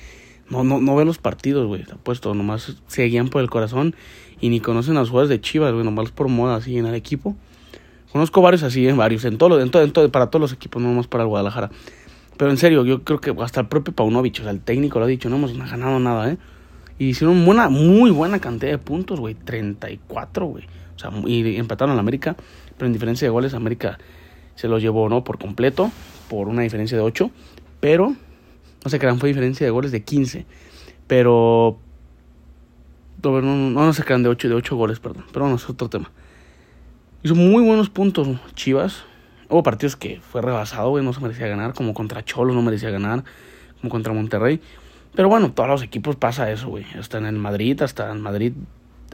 no, 0.48 0.64
no, 0.64 0.80
no 0.80 0.94
ve 0.94 1.04
los 1.04 1.18
partidos, 1.18 1.66
güey. 1.66 1.84
Apuesto, 1.92 2.34
nomás 2.34 2.76
se 2.86 3.04
guían 3.04 3.28
por 3.28 3.42
el 3.42 3.50
corazón 3.50 3.94
y 4.40 4.48
ni 4.48 4.60
conocen 4.60 4.94
las 4.94 5.10
jugadas 5.10 5.28
de 5.28 5.40
Chivas, 5.40 5.72
güey, 5.72 5.84
nomás 5.84 6.10
por 6.10 6.28
moda 6.28 6.56
así 6.56 6.76
en 6.76 6.86
el 6.86 6.94
equipo. 6.94 7.36
Conozco 8.12 8.40
varios 8.40 8.62
así, 8.62 8.86
en 8.86 8.94
¿eh? 8.94 8.98
varios, 8.98 9.24
en 9.24 9.38
todo, 9.38 9.60
en 9.60 9.70
todo, 9.70 9.82
en 9.82 10.10
para 10.10 10.28
todos 10.28 10.40
los 10.40 10.52
equipos, 10.52 10.80
no 10.80 10.88
nomás 10.88 11.06
para 11.06 11.24
el 11.24 11.28
Guadalajara. 11.28 11.70
Pero 12.36 12.50
en 12.50 12.56
serio, 12.56 12.84
yo 12.84 13.02
creo 13.02 13.20
que 13.20 13.34
hasta 13.42 13.60
el 13.60 13.66
propio 13.66 13.94
Paunovic, 13.94 14.38
o 14.40 14.42
sea, 14.42 14.50
el 14.50 14.60
técnico 14.60 14.98
lo 14.98 15.06
ha 15.06 15.08
dicho, 15.08 15.28
no 15.28 15.36
hemos 15.36 15.56
ganado 15.56 15.98
nada, 15.98 16.30
¿eh? 16.30 16.38
Y 16.98 17.08
hicieron 17.08 17.46
una 17.46 17.68
muy 17.68 18.10
buena 18.10 18.38
cantidad 18.38 18.72
de 18.72 18.78
puntos, 18.78 19.20
güey, 19.20 19.34
34, 19.34 20.46
güey. 20.46 20.64
O 20.94 20.98
sea, 20.98 21.10
y 21.26 21.56
empataron 21.56 21.92
al 21.92 21.98
América, 21.98 22.36
pero 22.76 22.86
en 22.86 22.92
diferencia 22.92 23.26
de 23.26 23.30
goles, 23.30 23.52
América 23.54 23.98
se 24.54 24.68
los 24.68 24.80
llevó, 24.80 25.08
¿no? 25.08 25.24
Por 25.24 25.38
completo, 25.38 25.90
por 26.28 26.48
una 26.48 26.62
diferencia 26.62 26.96
de 26.96 27.04
8, 27.04 27.30
pero, 27.80 28.14
no 28.84 28.90
se 28.90 28.98
crean, 28.98 29.18
fue 29.18 29.28
diferencia 29.28 29.66
de 29.66 29.70
goles 29.70 29.92
de 29.92 30.02
15. 30.02 30.46
Pero 31.06 31.78
no, 33.22 33.40
no, 33.42 33.92
se 33.92 34.02
quedan 34.02 34.22
de 34.22 34.28
8, 34.28 34.48
de 34.48 34.54
8 34.54 34.76
goles, 34.76 35.00
perdón. 35.00 35.24
Pero 35.32 35.44
bueno, 35.44 35.56
es 35.56 35.68
otro 35.68 35.88
tema. 35.88 36.10
Hizo 37.22 37.34
muy 37.34 37.62
buenos 37.62 37.90
puntos 37.90 38.28
Chivas. 38.54 39.04
Hubo 39.48 39.62
partidos 39.62 39.96
que 39.96 40.20
fue 40.20 40.42
rebasado, 40.42 40.90
güey, 40.90 41.04
no 41.04 41.12
se 41.12 41.20
merecía 41.20 41.46
ganar. 41.46 41.74
Como 41.74 41.94
contra 41.94 42.24
Cholos 42.24 42.54
no 42.54 42.62
merecía 42.62 42.90
ganar. 42.90 43.24
Como 43.80 43.90
contra 43.90 44.12
Monterrey. 44.12 44.60
Pero 45.14 45.28
bueno, 45.28 45.52
todos 45.52 45.68
los 45.68 45.82
equipos 45.82 46.16
pasa 46.16 46.50
eso, 46.50 46.68
güey. 46.68 46.84
Hasta 46.98 47.18
en 47.18 47.26
el 47.26 47.36
Madrid, 47.36 47.80
hasta 47.82 48.10
en 48.12 48.20
Madrid 48.20 48.52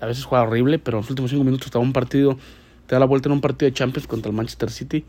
a 0.03 0.07
veces 0.07 0.25
juega 0.25 0.45
horrible, 0.45 0.81
pero 0.81 0.99
en 0.99 1.03
los 1.03 1.11
últimos 1.11 1.31
5 1.31 1.45
minutos 1.45 1.67
estaba 1.67 1.85
un 1.85 1.93
partido, 1.93 2.37
te 2.87 2.97
da 2.97 2.99
la 2.99 3.07
vuelta 3.07 3.29
en 3.29 3.35
un 3.35 3.41
partido 3.41 3.71
de 3.71 3.75
Champions 3.75 4.09
contra 4.09 4.31
el 4.31 4.37
Manchester 4.37 4.69
City, 4.69 5.05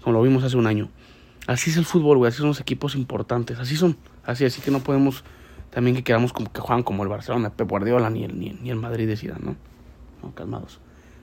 como 0.00 0.16
lo 0.16 0.22
vimos 0.22 0.44
hace 0.44 0.56
un 0.56 0.68
año. 0.68 0.88
Así 1.48 1.70
es 1.70 1.76
el 1.76 1.84
fútbol, 1.84 2.18
güey, 2.18 2.28
así 2.28 2.38
son 2.38 2.48
los 2.48 2.60
equipos 2.60 2.94
importantes, 2.94 3.58
así 3.58 3.76
son, 3.76 3.96
así, 4.24 4.44
así 4.44 4.60
que 4.62 4.70
no 4.70 4.78
podemos 4.80 5.24
también 5.70 5.96
que 5.96 6.02
queramos 6.02 6.32
como 6.32 6.52
que 6.52 6.60
juegan 6.60 6.82
como 6.82 7.02
el 7.02 7.08
Barcelona, 7.08 7.50
Pep 7.50 7.68
Guardiola, 7.68 8.10
ni 8.10 8.24
el, 8.24 8.38
ni, 8.38 8.70
el 8.70 8.76
Madrid 8.76 9.06
decidan, 9.06 9.40
¿no? 9.42 9.56
No, 10.22 10.34
calmados. 10.34 10.80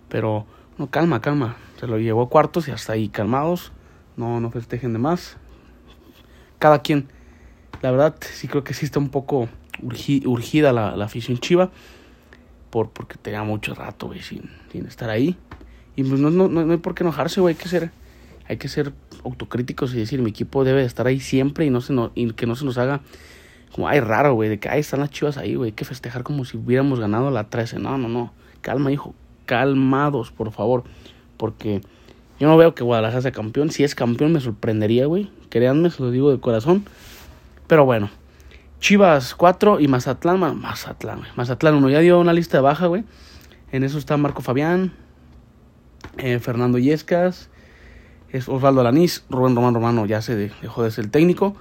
Pero, 0.10 0.46
no, 0.78 0.90
calma, 0.90 1.22
calma. 1.22 1.58
Se 1.80 1.88
lo 1.88 1.98
llevó 1.98 2.24
a 2.24 2.30
cuartos 2.30 2.68
y 2.68 2.72
hasta 2.72 2.94
ahí, 2.94 3.10
calmados. 3.10 3.72
No, 4.16 4.40
no 4.40 4.52
festejen 4.52 4.94
de 4.94 5.00
más. 5.00 5.38
Cada 6.60 6.80
quien. 6.80 7.08
La 7.82 7.92
verdad, 7.92 8.16
sí 8.22 8.48
creo 8.48 8.64
que 8.64 8.74
sí 8.74 8.86
está 8.86 9.00
un 9.00 9.10
poco 9.10 9.50
urgida 9.82 10.72
la, 10.72 10.96
la, 10.96 11.06
afición 11.06 11.38
chiva. 11.40 11.72
Por, 12.70 12.90
porque 12.90 13.18
tenía 13.18 13.44
mucho 13.44 13.74
rato, 13.74 14.08
güey, 14.08 14.22
sin, 14.22 14.50
sin 14.72 14.86
estar 14.86 15.10
ahí. 15.10 15.38
Y 15.96 16.04
pues 16.04 16.20
no, 16.20 16.30
no, 16.30 16.48
no, 16.48 16.72
hay 16.72 16.78
por 16.78 16.96
qué 16.96 17.04
enojarse, 17.04 17.42
güey. 17.42 17.56
Hay 17.56 17.60
que 17.62 17.70
ser, 17.70 17.92
hay 18.48 18.58
que 18.58 18.68
ser 18.68 18.94
autocríticos 19.24 19.94
y 19.94 19.98
decir, 19.98 20.22
mi 20.22 20.30
equipo 20.30 20.64
debe 20.64 20.84
estar 20.84 21.08
ahí 21.08 21.20
siempre 21.20 21.66
y, 21.66 21.70
no 21.70 21.82
se 21.82 21.94
no, 21.94 22.12
y 22.16 22.34
que 22.34 22.46
no 22.46 22.56
se 22.56 22.66
nos 22.66 22.78
haga 22.78 23.02
como, 23.74 23.88
ay, 23.88 24.00
raro, 24.00 24.36
güey, 24.36 24.50
de 24.50 24.60
que, 24.60 24.70
ay, 24.70 24.82
están 24.82 25.00
las 25.00 25.10
chivas 25.10 25.38
ahí, 25.38 25.56
güey, 25.56 25.70
hay 25.70 25.74
que 25.74 25.84
festejar 25.84 26.24
como 26.24 26.46
si 26.46 26.58
hubiéramos 26.58 27.00
ganado 27.00 27.32
la 27.32 27.50
13. 27.50 27.80
No, 27.80 27.98
no, 27.98 28.08
no. 28.08 28.32
Calma, 28.62 28.92
hijo. 28.92 29.16
Calmados, 29.46 30.32
por 30.32 30.52
favor. 30.52 30.84
Porque 31.38 31.82
yo 32.40 32.48
no 32.48 32.56
veo 32.56 32.76
que 32.76 32.84
Guadalajara 32.84 33.22
sea 33.22 33.32
campeón. 33.32 33.72
Si 33.72 33.84
es 33.84 33.96
campeón, 33.96 34.32
me 34.32 34.40
sorprendería, 34.40 35.08
güey. 35.08 35.32
Créanme, 35.50 35.90
se 35.90 36.04
lo 36.04 36.12
digo 36.12 36.32
de 36.32 36.40
corazón. 36.40 36.86
Pero 37.68 37.86
bueno. 37.86 38.10
Chivas 38.80 39.34
4 39.34 39.80
y 39.80 39.88
Mazatlán, 39.88 40.40
Mazatlán, 40.60 41.20
güey. 41.20 41.32
Mazatlán 41.36 41.76
1. 41.76 41.90
Ya 41.90 42.00
dio 42.00 42.20
una 42.20 42.34
lista 42.34 42.58
de 42.58 42.62
baja, 42.62 42.88
güey. 42.88 43.04
En 43.72 43.84
eso 43.84 43.98
está 43.98 44.18
Marco 44.18 44.44
Fabián, 44.44 44.94
eh, 46.18 46.38
Fernando 46.38 46.78
Yescas, 46.78 47.50
es 48.30 48.48
Osvaldo 48.48 48.82
Alanís, 48.82 49.26
Rubén 49.32 49.56
Román 49.56 49.74
Romano 49.74 50.06
ya 50.06 50.22
se 50.22 50.36
dejó 50.36 50.84
de 50.84 50.92
ser 50.92 51.06
el 51.06 51.12
técnico. 51.12 51.56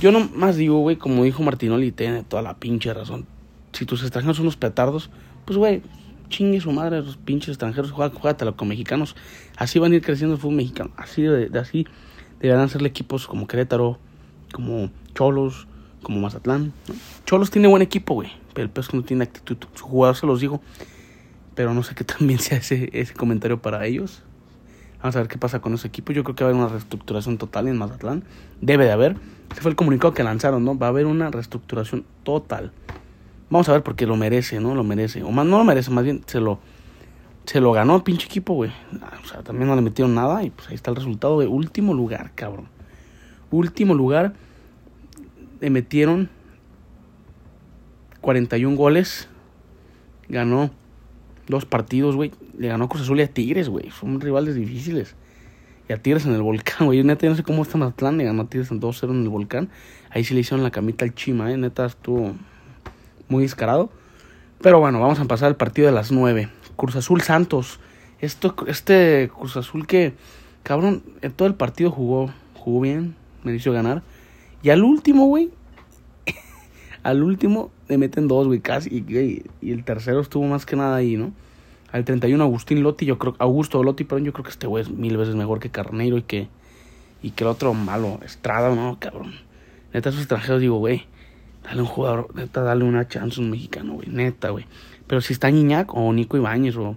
Yo 0.00 0.12
no 0.12 0.28
más 0.34 0.56
digo, 0.56 0.78
güey, 0.78 0.96
como 0.96 1.24
dijo 1.24 1.42
Martinoli, 1.42 1.92
tiene 1.92 2.22
toda 2.22 2.42
la 2.42 2.54
pinche 2.54 2.94
razón. 2.94 3.26
Si 3.72 3.84
tus 3.84 4.02
extranjeros 4.02 4.36
son 4.36 4.46
unos 4.46 4.56
petardos, 4.56 5.10
pues, 5.44 5.58
güey, 5.58 5.82
chingue 6.28 6.60
su 6.60 6.72
madre, 6.72 7.02
los 7.02 7.16
pinches 7.16 7.50
extranjeros, 7.50 7.90
juégatelo 7.90 8.56
con 8.56 8.68
mexicanos. 8.68 9.16
Así 9.56 9.78
van 9.78 9.92
a 9.92 9.96
ir 9.96 10.02
creciendo 10.02 10.34
el 10.34 10.40
fútbol 10.40 10.56
mexicano. 10.56 10.90
Así 10.96 11.22
de, 11.22 11.58
así 11.58 11.86
deberán 12.40 12.68
ser 12.68 12.84
equipos 12.86 13.26
como 13.26 13.46
Querétaro, 13.46 13.98
como 14.52 14.90
Cholos, 15.14 15.66
como 16.02 16.20
Mazatlán. 16.20 16.72
Cholos 17.26 17.50
tiene 17.50 17.68
buen 17.68 17.82
equipo, 17.82 18.14
güey, 18.14 18.30
pero 18.54 18.64
el 18.64 18.70
peso 18.70 18.90
no 18.94 19.02
tiene 19.02 19.24
actitud. 19.24 19.56
Su 19.74 19.84
jugador 19.84 20.16
se 20.16 20.26
los 20.26 20.40
digo, 20.40 20.60
pero 21.54 21.74
no 21.74 21.82
sé 21.82 21.94
qué 21.94 22.04
también 22.04 22.38
sea 22.38 22.58
ese, 22.58 22.90
ese 22.92 23.14
comentario 23.14 23.60
para 23.60 23.84
ellos. 23.86 24.22
Vamos 25.00 25.14
a 25.14 25.20
ver 25.20 25.28
qué 25.28 25.38
pasa 25.38 25.60
con 25.60 25.74
ese 25.74 25.86
equipo. 25.88 26.12
Yo 26.12 26.24
creo 26.24 26.34
que 26.34 26.44
va 26.44 26.50
a 26.50 26.52
haber 26.52 26.62
una 26.62 26.72
reestructuración 26.72 27.38
total 27.38 27.68
en 27.68 27.76
Mazatlán. 27.76 28.24
Debe 28.60 28.84
de 28.84 28.90
haber. 28.90 29.16
Ese 29.52 29.60
fue 29.60 29.70
el 29.70 29.76
comunicado 29.76 30.12
que 30.12 30.24
lanzaron, 30.24 30.64
¿no? 30.64 30.76
Va 30.76 30.86
a 30.86 30.90
haber 30.90 31.06
una 31.06 31.30
reestructuración 31.30 32.04
total. 32.24 32.72
Vamos 33.50 33.68
a 33.68 33.72
ver 33.72 33.82
porque 33.82 34.06
lo 34.06 34.16
merece, 34.16 34.60
¿no? 34.60 34.74
Lo 34.74 34.82
merece. 34.82 35.22
O 35.22 35.30
más 35.30 35.46
no 35.46 35.58
lo 35.58 35.64
merece, 35.64 35.90
más 35.90 36.04
bien 36.04 36.22
se 36.26 36.40
lo, 36.40 36.58
se 37.46 37.60
lo 37.60 37.72
ganó 37.72 37.96
el 37.96 38.02
pinche 38.02 38.26
equipo, 38.26 38.54
güey. 38.54 38.72
O 39.24 39.28
sea, 39.28 39.42
también 39.42 39.68
no 39.68 39.76
le 39.76 39.82
metieron 39.82 40.14
nada 40.14 40.42
y 40.42 40.50
pues 40.50 40.68
ahí 40.68 40.74
está 40.74 40.90
el 40.90 40.96
resultado 40.96 41.38
de 41.38 41.46
último 41.46 41.94
lugar, 41.94 42.32
cabrón. 42.34 42.66
Último 43.50 43.94
lugar. 43.94 44.34
Le 45.60 45.70
metieron 45.70 46.28
41 48.20 48.76
goles. 48.76 49.28
Ganó 50.28 50.70
dos 51.46 51.64
partidos, 51.64 52.16
güey. 52.16 52.32
Le 52.58 52.68
ganó 52.68 52.88
Cruz 52.88 53.02
Azul 53.02 53.20
y 53.20 53.22
a 53.22 53.28
Tigres, 53.28 53.68
güey. 53.68 53.90
Son 53.90 54.20
rivales 54.20 54.54
difíciles. 54.54 55.14
Y 55.88 55.92
a 55.92 56.02
Tigres 56.02 56.26
en 56.26 56.34
el 56.34 56.42
volcán, 56.42 56.86
güey. 56.86 57.02
Neta, 57.02 57.22
yo 57.22 57.30
no 57.30 57.36
sé 57.36 57.42
cómo 57.42 57.62
está 57.62 57.78
Mazatlán. 57.78 58.18
Le 58.18 58.24
ganó 58.24 58.42
a 58.42 58.46
Tigres 58.46 58.70
en 58.70 58.80
2-0 58.80 59.10
en 59.10 59.22
el 59.22 59.28
volcán. 59.28 59.70
Ahí 60.10 60.24
sí 60.24 60.34
le 60.34 60.40
hicieron 60.40 60.62
la 60.62 60.70
camita 60.70 61.04
al 61.04 61.14
Chima, 61.14 61.50
eh. 61.52 61.56
Neta, 61.56 61.86
estuvo 61.86 62.34
muy 63.28 63.44
descarado. 63.44 63.90
Pero 64.60 64.80
bueno, 64.80 65.00
vamos 65.00 65.20
a 65.20 65.24
pasar 65.24 65.48
al 65.48 65.56
partido 65.56 65.86
de 65.86 65.94
las 65.94 66.10
9. 66.10 66.48
Cruz 66.76 66.96
Azul 66.96 67.22
Santos. 67.22 67.80
Esto, 68.20 68.54
este 68.66 69.30
Cruz 69.36 69.56
Azul 69.56 69.86
que, 69.86 70.14
cabrón, 70.64 71.02
en 71.22 71.32
todo 71.32 71.46
el 71.46 71.54
partido 71.54 71.90
jugó, 71.90 72.30
jugó 72.54 72.80
bien. 72.80 73.14
Me 73.44 73.54
hizo 73.54 73.72
ganar. 73.72 74.02
Y 74.62 74.70
al 74.70 74.82
último, 74.82 75.26
güey. 75.26 75.50
al 77.04 77.22
último 77.22 77.70
le 77.88 77.98
meten 77.98 78.28
dos, 78.28 78.46
güey, 78.46 78.60
casi. 78.60 78.90
Y, 78.90 79.70
el 79.70 79.84
tercero 79.84 80.20
estuvo 80.20 80.44
más 80.46 80.66
que 80.66 80.76
nada 80.76 80.96
ahí, 80.96 81.16
¿no? 81.16 81.32
Al 81.90 82.04
31 82.04 82.42
Agustín 82.44 82.82
Lotti, 82.82 83.06
yo 83.06 83.18
creo, 83.18 83.34
Augusto 83.38 83.82
Lotti, 83.82 84.04
pero 84.04 84.18
yo 84.18 84.32
creo 84.32 84.44
que 84.44 84.50
este 84.50 84.66
güey 84.66 84.82
es 84.82 84.90
mil 84.90 85.16
veces 85.16 85.34
mejor 85.34 85.58
que 85.58 85.70
Carneiro 85.70 86.18
y 86.18 86.22
que, 86.22 86.48
y 87.22 87.30
que 87.30 87.44
el 87.44 87.48
otro 87.48 87.72
malo, 87.72 88.20
Estrada, 88.24 88.74
¿no? 88.74 88.98
Cabrón. 89.00 89.32
Neta, 89.94 90.10
esos 90.10 90.20
extranjeros 90.20 90.60
digo, 90.60 90.76
güey, 90.76 91.06
dale 91.64 91.80
un 91.80 91.86
jugador, 91.86 92.34
neta, 92.34 92.60
dale 92.60 92.84
una 92.84 93.08
chance 93.08 93.40
a 93.40 93.44
un 93.44 93.50
mexicano, 93.50 93.94
güey, 93.94 94.08
neta, 94.08 94.50
güey. 94.50 94.66
Pero 95.06 95.22
si 95.22 95.32
está 95.32 95.50
Niñac 95.50 95.94
o 95.94 96.12
Nico 96.12 96.36
Ibáñez 96.36 96.76
o, 96.76 96.96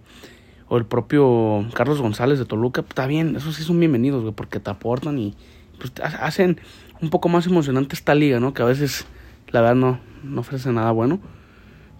o 0.67 0.77
el 0.77 0.85
propio 0.85 1.65
Carlos 1.73 2.01
González 2.01 2.37
de 2.37 2.45
Toluca, 2.45 2.81
pues, 2.81 2.91
está 2.91 3.07
bien, 3.07 3.37
esos 3.37 3.55
sí 3.55 3.63
son 3.63 3.79
bienvenidos, 3.79 4.23
güey, 4.23 4.33
porque 4.33 4.59
te 4.59 4.69
aportan 4.69 5.17
y 5.17 5.35
pues 5.79 5.93
hacen 6.01 6.59
un 7.01 7.09
poco 7.09 7.29
más 7.29 7.47
emocionante 7.47 7.95
esta 7.95 8.13
liga, 8.13 8.41
¿no? 8.41 8.53
Que 8.53 8.61
a 8.61 8.65
veces, 8.65 9.05
la 9.47 9.61
verdad, 9.61 9.75
no, 9.75 9.99
no 10.23 10.41
ofrece 10.41 10.71
nada 10.71 10.91
bueno. 10.91 11.19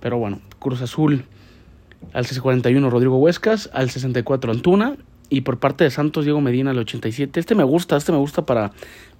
Pero 0.01 0.17
bueno, 0.17 0.39
Cruz 0.60 0.81
Azul 0.81 1.25
al 2.13 2.25
41 2.25 2.89
Rodrigo 2.89 3.17
Huescas, 3.17 3.70
al 3.74 3.89
64 3.89 4.51
Antuna 4.51 4.96
y 5.29 5.41
por 5.41 5.60
parte 5.60 5.84
de 5.84 5.91
Santos 5.91 6.25
Diego 6.25 6.41
Medina 6.41 6.72
al 6.72 6.77
87. 6.79 7.39
Este 7.39 7.55
me 7.55 7.63
gusta, 7.63 7.98
este 7.98 8.12
me 8.12 8.17
gusta 8.17 8.46
para, 8.46 8.72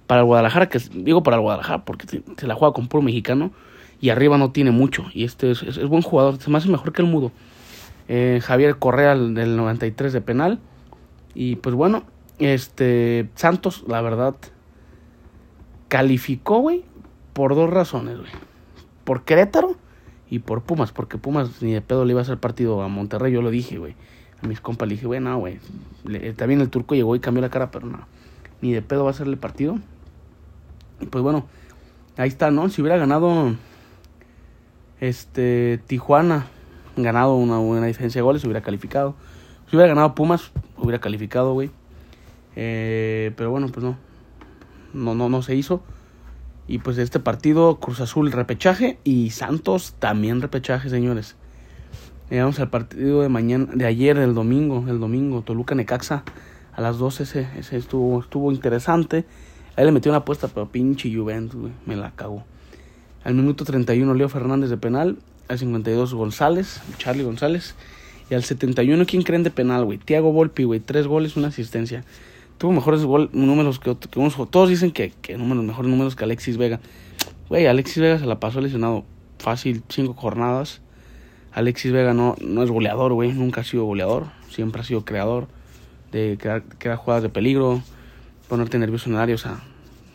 para 0.06 0.20
el 0.20 0.26
Guadalajara, 0.26 0.68
que 0.68 0.78
digo 0.94 1.22
para 1.22 1.36
el 1.36 1.42
Guadalajara 1.42 1.84
porque 1.84 2.06
se 2.36 2.46
la 2.46 2.54
juega 2.54 2.74
con 2.74 2.88
puro 2.88 3.02
mexicano 3.02 3.52
y 4.00 4.10
arriba 4.10 4.36
no 4.38 4.50
tiene 4.50 4.70
mucho 4.70 5.06
y 5.14 5.24
este 5.24 5.52
es, 5.52 5.86
buen 5.86 6.02
jugador, 6.02 6.38
se 6.40 6.50
me 6.50 6.58
hace 6.58 6.68
mejor 6.68 6.92
que 6.92 7.02
el 7.02 7.08
Mudo. 7.08 7.32
Eh, 8.08 8.40
Javier 8.42 8.76
Correa 8.76 9.16
del 9.16 9.56
93 9.56 10.12
de 10.12 10.20
penal 10.20 10.58
y 11.34 11.56
pues 11.56 11.74
bueno, 11.74 12.04
este 12.38 13.28
Santos 13.36 13.84
la 13.86 14.00
verdad 14.02 14.34
calificó, 15.88 16.58
güey, 16.58 16.84
por 17.32 17.54
dos 17.54 17.70
razones, 17.70 18.18
güey 18.18 18.30
por 19.04 19.24
Querétaro 19.24 19.76
y 20.32 20.38
por 20.38 20.62
Pumas, 20.62 20.92
porque 20.92 21.18
Pumas 21.18 21.60
ni 21.60 21.74
de 21.74 21.82
pedo 21.82 22.06
le 22.06 22.12
iba 22.12 22.20
a 22.20 22.22
hacer 22.22 22.38
partido 22.38 22.80
a 22.80 22.88
Monterrey, 22.88 23.34
yo 23.34 23.42
lo 23.42 23.50
dije, 23.50 23.76
güey. 23.76 23.96
A 24.42 24.46
mis 24.46 24.62
compas 24.62 24.88
le 24.88 24.94
dije, 24.94 25.06
güey, 25.06 25.20
no, 25.20 25.38
güey. 25.38 25.58
También 26.36 26.62
el 26.62 26.70
turco 26.70 26.94
llegó 26.94 27.14
y 27.14 27.20
cambió 27.20 27.42
la 27.42 27.50
cara, 27.50 27.70
pero 27.70 27.86
no. 27.86 27.98
Ni 28.62 28.72
de 28.72 28.80
pedo 28.80 29.04
va 29.04 29.10
a 29.10 29.12
hacerle 29.12 29.36
partido. 29.36 29.78
Y 31.02 31.04
pues 31.04 31.22
bueno, 31.22 31.44
ahí 32.16 32.28
está, 32.28 32.50
¿no? 32.50 32.70
Si 32.70 32.80
hubiera 32.80 32.96
ganado 32.96 33.54
este 35.00 35.82
Tijuana 35.86 36.46
ganado 36.96 37.34
una 37.34 37.58
buena 37.58 37.86
diferencia 37.86 38.20
de 38.20 38.22
goles, 38.22 38.42
hubiera 38.44 38.62
calificado. 38.62 39.14
Si 39.68 39.76
hubiera 39.76 39.90
ganado 39.90 40.14
Pumas, 40.14 40.50
hubiera 40.78 40.98
calificado, 40.98 41.52
güey. 41.52 41.70
Eh, 42.56 43.34
pero 43.36 43.50
bueno, 43.50 43.68
pues 43.68 43.84
no. 43.84 43.98
No, 44.94 45.14
no, 45.14 45.28
no 45.28 45.42
se 45.42 45.54
hizo. 45.56 45.82
Y 46.68 46.78
pues 46.78 46.98
este 46.98 47.20
partido, 47.20 47.76
Cruz 47.76 48.00
Azul 48.00 48.30
repechaje 48.32 48.98
y 49.04 49.30
Santos 49.30 49.94
también 49.98 50.40
repechaje, 50.40 50.88
señores. 50.90 51.36
Llegamos 52.30 52.60
al 52.60 52.70
partido 52.70 53.22
de 53.22 53.28
mañana, 53.28 53.66
de 53.74 53.84
ayer, 53.84 54.16
el 54.16 54.34
domingo, 54.34 54.84
el 54.88 55.00
domingo, 55.00 55.42
Toluca 55.42 55.74
Necaxa, 55.74 56.24
a 56.72 56.80
las 56.80 56.98
12, 56.98 57.24
ese, 57.24 57.48
ese 57.58 57.76
estuvo, 57.76 58.20
estuvo 58.20 58.52
interesante. 58.52 59.24
Ahí 59.76 59.84
le 59.84 59.92
metió 59.92 60.10
una 60.10 60.20
apuesta, 60.20 60.48
pero 60.48 60.70
pinche 60.70 61.14
Juventus, 61.14 61.60
güey, 61.60 61.72
me 61.84 61.96
la 61.96 62.12
cagó. 62.12 62.44
Al 63.24 63.34
minuto 63.34 63.64
31 63.64 64.14
Leo 64.14 64.28
Fernández 64.28 64.70
de 64.70 64.76
penal, 64.76 65.18
al 65.48 65.58
52 65.58 66.14
González, 66.14 66.80
Charlie 66.98 67.24
González. 67.24 67.74
Y 68.30 68.34
al 68.34 68.44
71, 68.44 69.04
¿quién 69.06 69.22
creen 69.22 69.42
de 69.42 69.50
penal, 69.50 69.84
güey? 69.84 69.98
Tiago 69.98 70.32
Volpi, 70.32 70.64
güey, 70.64 70.80
tres 70.80 71.06
goles, 71.06 71.36
una 71.36 71.48
asistencia. 71.48 72.04
Tuvo 72.58 72.72
mejores 72.72 73.02
números 73.32 73.80
que, 73.80 73.96
que 73.96 74.18
unos. 74.18 74.36
Todos 74.50 74.68
dicen 74.68 74.92
que, 74.92 75.12
números, 75.36 75.64
mejores 75.64 75.90
números 75.90 76.14
que 76.14 76.24
Alexis 76.24 76.56
Vega. 76.56 76.80
Güey, 77.48 77.66
Alexis 77.66 78.00
Vega 78.00 78.18
se 78.18 78.26
la 78.26 78.38
pasó 78.38 78.60
lesionado 78.60 79.04
fácil 79.38 79.82
cinco 79.88 80.14
jornadas. 80.14 80.80
Alexis 81.52 81.92
Vega 81.92 82.14
no, 82.14 82.36
no 82.40 82.62
es 82.62 82.70
goleador, 82.70 83.12
güey. 83.12 83.32
Nunca 83.32 83.60
ha 83.60 83.64
sido 83.64 83.84
goleador. 83.84 84.26
Siempre 84.48 84.80
ha 84.80 84.84
sido 84.84 85.04
creador. 85.04 85.48
De 86.10 86.38
crear, 86.38 86.96
jugadas 86.96 87.22
de 87.22 87.28
peligro. 87.28 87.82
Ponerte 88.48 88.78
nervioso 88.78 89.08
en 89.08 89.16
el 89.16 89.20
área. 89.20 89.34
O 89.34 89.38
sea, 89.38 89.60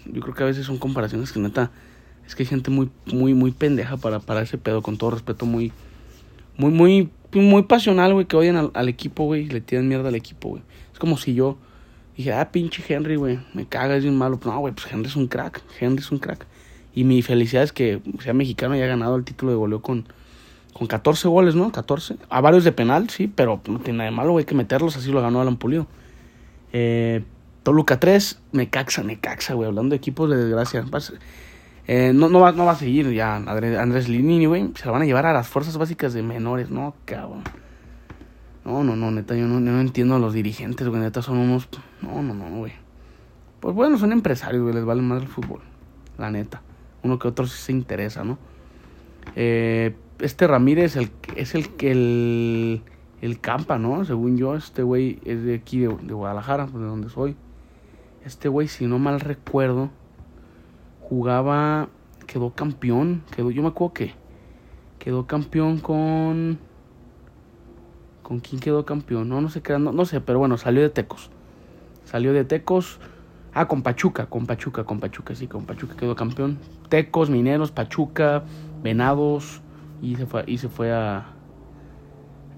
yo 0.05 0.21
creo 0.21 0.33
que 0.33 0.43
a 0.43 0.45
veces 0.47 0.65
son 0.65 0.77
comparaciones 0.77 1.31
que 1.31 1.39
neta. 1.39 1.71
Es 2.25 2.35
que 2.35 2.43
hay 2.43 2.47
gente 2.47 2.71
muy, 2.71 2.89
muy, 3.05 3.33
muy 3.33 3.51
pendeja 3.51 3.97
para, 3.97 4.19
para 4.19 4.41
ese 4.41 4.57
pedo. 4.57 4.81
Con 4.81 4.97
todo 4.97 5.11
respeto, 5.11 5.45
muy, 5.45 5.71
muy, 6.57 6.71
muy, 6.71 7.09
muy 7.33 7.63
pasional, 7.63 8.13
güey. 8.13 8.25
Que 8.25 8.35
odian 8.35 8.55
al, 8.55 8.71
al 8.73 8.89
equipo, 8.89 9.25
güey. 9.25 9.47
Le 9.47 9.61
tiran 9.61 9.87
mierda 9.87 10.09
al 10.09 10.15
equipo, 10.15 10.49
güey. 10.49 10.63
Es 10.93 10.97
como 10.97 11.17
si 11.17 11.35
yo 11.35 11.57
dije, 12.17 12.33
ah, 12.33 12.51
pinche 12.51 12.83
Henry, 12.87 13.15
güey. 13.15 13.39
Me 13.53 13.65
caga, 13.65 13.95
es 13.95 14.03
bien 14.03 14.17
malo. 14.17 14.39
No, 14.43 14.59
güey, 14.59 14.73
pues 14.73 14.91
Henry 14.91 15.07
es 15.07 15.15
un 15.15 15.27
crack. 15.27 15.61
Henry 15.79 15.99
es 15.99 16.11
un 16.11 16.19
crack. 16.19 16.45
Y 16.93 17.03
mi 17.03 17.21
felicidad 17.21 17.63
es 17.63 17.71
que 17.71 18.01
sea 18.19 18.33
mexicano 18.33 18.75
y 18.75 18.79
haya 18.79 18.87
ganado 18.87 19.15
el 19.15 19.23
título 19.23 19.51
de 19.51 19.57
goleo 19.57 19.81
con 19.81 20.07
con 20.77 20.85
14 20.85 21.27
goles, 21.27 21.55
¿no? 21.55 21.71
14. 21.71 22.17
A 22.29 22.39
varios 22.39 22.63
de 22.63 22.71
penal, 22.71 23.09
sí, 23.09 23.27
pero 23.27 23.59
no 23.67 23.79
tiene 23.79 23.97
nada 23.97 24.11
de 24.11 24.15
malo, 24.15 24.37
hay 24.37 24.45
que 24.45 24.53
meterlos, 24.53 24.95
así 24.95 25.11
lo 25.11 25.21
ganó 25.21 25.41
Alan 25.41 25.57
Pulido. 25.57 25.87
Eh, 26.71 27.23
Toluca 27.63 27.99
3, 27.99 28.39
Necaxa, 28.51 29.03
Necaxa, 29.03 29.55
güey, 29.55 29.67
hablando 29.67 29.91
de 29.91 29.97
equipos 29.97 30.29
de 30.29 30.37
desgracia. 30.37 30.85
Eh, 31.87 32.11
no, 32.13 32.29
no, 32.29 32.39
va, 32.41 32.51
no 32.51 32.65
va 32.65 32.73
a 32.73 32.75
seguir 32.75 33.11
ya 33.11 33.35
Andrés 33.37 34.07
Linini, 34.07 34.45
güey. 34.45 34.69
Se 34.75 34.85
la 34.85 34.91
van 34.91 35.01
a 35.01 35.05
llevar 35.05 35.25
a 35.25 35.33
las 35.33 35.47
fuerzas 35.47 35.77
básicas 35.77 36.13
de 36.13 36.21
menores, 36.21 36.69
no, 36.69 36.93
cabrón. 37.05 37.43
No, 38.67 38.83
no, 38.83 38.97
no, 38.97 39.11
neta, 39.11 39.33
yo 39.33 39.47
no, 39.47 39.61
no 39.61 39.79
entiendo 39.79 40.15
a 40.15 40.19
los 40.19 40.33
dirigentes, 40.33 40.85
güey, 40.89 40.99
neta, 40.99 41.21
son 41.21 41.37
unos... 41.37 41.69
No, 42.01 42.21
no, 42.21 42.33
no, 42.33 42.57
güey. 42.57 42.73
Pues 43.61 43.73
bueno, 43.73 43.97
son 43.97 44.11
empresarios, 44.11 44.61
güey, 44.61 44.75
les 44.75 44.83
vale 44.83 45.01
más 45.01 45.21
el 45.21 45.29
fútbol, 45.29 45.61
la 46.17 46.31
neta. 46.31 46.61
Uno 47.01 47.17
que 47.17 47.29
otro 47.29 47.47
sí 47.47 47.57
se 47.57 47.71
interesa, 47.71 48.25
¿no? 48.25 48.37
Eh, 49.37 49.95
este 50.19 50.47
Ramírez 50.47 50.97
el, 50.97 51.11
es 51.37 51.55
el 51.55 51.69
que 51.75 51.91
el, 51.91 52.81
el 53.21 53.39
campa, 53.39 53.77
¿no? 53.77 54.03
Según 54.03 54.37
yo, 54.37 54.57
este 54.57 54.83
güey 54.83 55.21
es 55.23 55.45
de 55.45 55.55
aquí, 55.55 55.79
de, 55.79 55.87
Guadalajara, 55.87 56.65
pues, 56.65 56.81
de 56.81 56.89
donde 56.89 57.07
soy. 57.07 57.37
Este 58.25 58.49
güey, 58.49 58.67
si 58.67 58.85
no 58.85 58.99
mal 58.99 59.21
recuerdo, 59.21 59.91
jugaba, 61.03 61.87
quedó 62.25 62.53
campeón, 62.53 63.23
quedó, 63.33 63.49
yo 63.49 63.61
me 63.61 63.69
acuerdo 63.69 63.93
que 63.93 64.13
quedó 64.99 65.25
campeón 65.25 65.79
con... 65.79 66.66
¿Con 68.27 68.41
quién 68.41 68.59
quedó 68.59 68.85
campeón? 68.85 69.29
No, 69.29 69.39
no 69.39 69.47
sé, 69.47 69.61
no, 69.79 69.93
no 69.93 70.03
sé, 70.03 70.19
pero 70.19 70.37
bueno, 70.37 70.57
salió 70.57 70.81
de 70.81 70.89
Tecos. 70.89 71.29
Salió 72.03 72.33
de 72.33 72.43
Tecos. 72.43 72.99
Ah, 73.53 73.69
con 73.69 73.83
Pachuca, 73.83 74.25
con 74.25 74.45
Pachuca, 74.45 74.83
con 74.83 74.99
Pachuca, 74.99 75.33
sí, 75.33 75.47
con 75.47 75.63
Pachuca 75.63 75.95
quedó 75.95 76.13
campeón. 76.13 76.57
Tecos, 76.89 77.29
Mineros, 77.29 77.71
Pachuca, 77.71 78.43
Venados, 78.83 79.61
y 80.01 80.17
se 80.17 80.25
fue, 80.25 80.43
y 80.45 80.57
se 80.57 80.67
fue 80.67 80.91
a... 80.91 81.27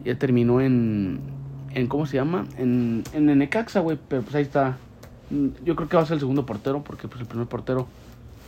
Ya 0.04 0.18
terminó 0.18 0.60
en... 0.60 1.20
en 1.76 1.86
¿Cómo 1.86 2.08
se 2.08 2.18
llama? 2.18 2.48
En, 2.58 3.04
en 3.14 3.38
Necaxa, 3.38 3.82
güey, 3.82 4.00
pero 4.08 4.24
pues 4.24 4.34
ahí 4.34 4.42
está. 4.42 4.78
Yo 5.64 5.76
creo 5.76 5.88
que 5.88 5.98
va 5.98 6.02
a 6.02 6.06
ser 6.08 6.16
el 6.16 6.22
segundo 6.22 6.48
portero, 6.48 6.84
porque 6.84 7.08
pues 7.08 7.22
el 7.22 7.28
primer 7.28 7.46
portero 7.46 7.86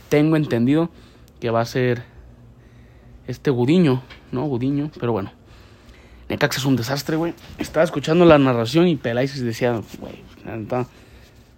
tengo 0.08 0.34
entendido 0.34 0.90
que 1.38 1.50
va 1.50 1.60
a 1.60 1.66
ser 1.66 2.02
este 3.28 3.52
Gudiño, 3.52 4.02
¿no? 4.32 4.44
Gudiño, 4.46 4.90
pero 4.98 5.12
bueno. 5.12 5.30
Necaxa 6.32 6.60
es 6.60 6.64
un 6.64 6.76
desastre, 6.76 7.16
güey. 7.16 7.34
Estaba 7.58 7.84
escuchando 7.84 8.24
la 8.24 8.38
narración 8.38 8.88
y 8.88 8.96
Peláez 8.96 9.38
decía, 9.42 9.82
güey, 10.00 10.14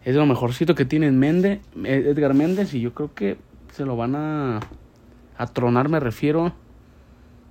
es 0.05 0.17
lo 0.17 0.27
mejorcito 0.27 0.75
que 0.75 0.85
tiene 0.85 1.13
Mende, 1.13 1.61
Edgar 1.85 2.35
Méndez 2.35 2.75
y 2.75 2.81
yo 2.81 2.93
creo 2.93 3.15
que 3.15 3.39
se 3.73 3.85
lo 3.85 3.97
van 3.97 4.17
a, 4.17 4.59
a 5.39 5.47
tronar, 5.47 5.89
me 5.89 6.01
refiero 6.01 6.53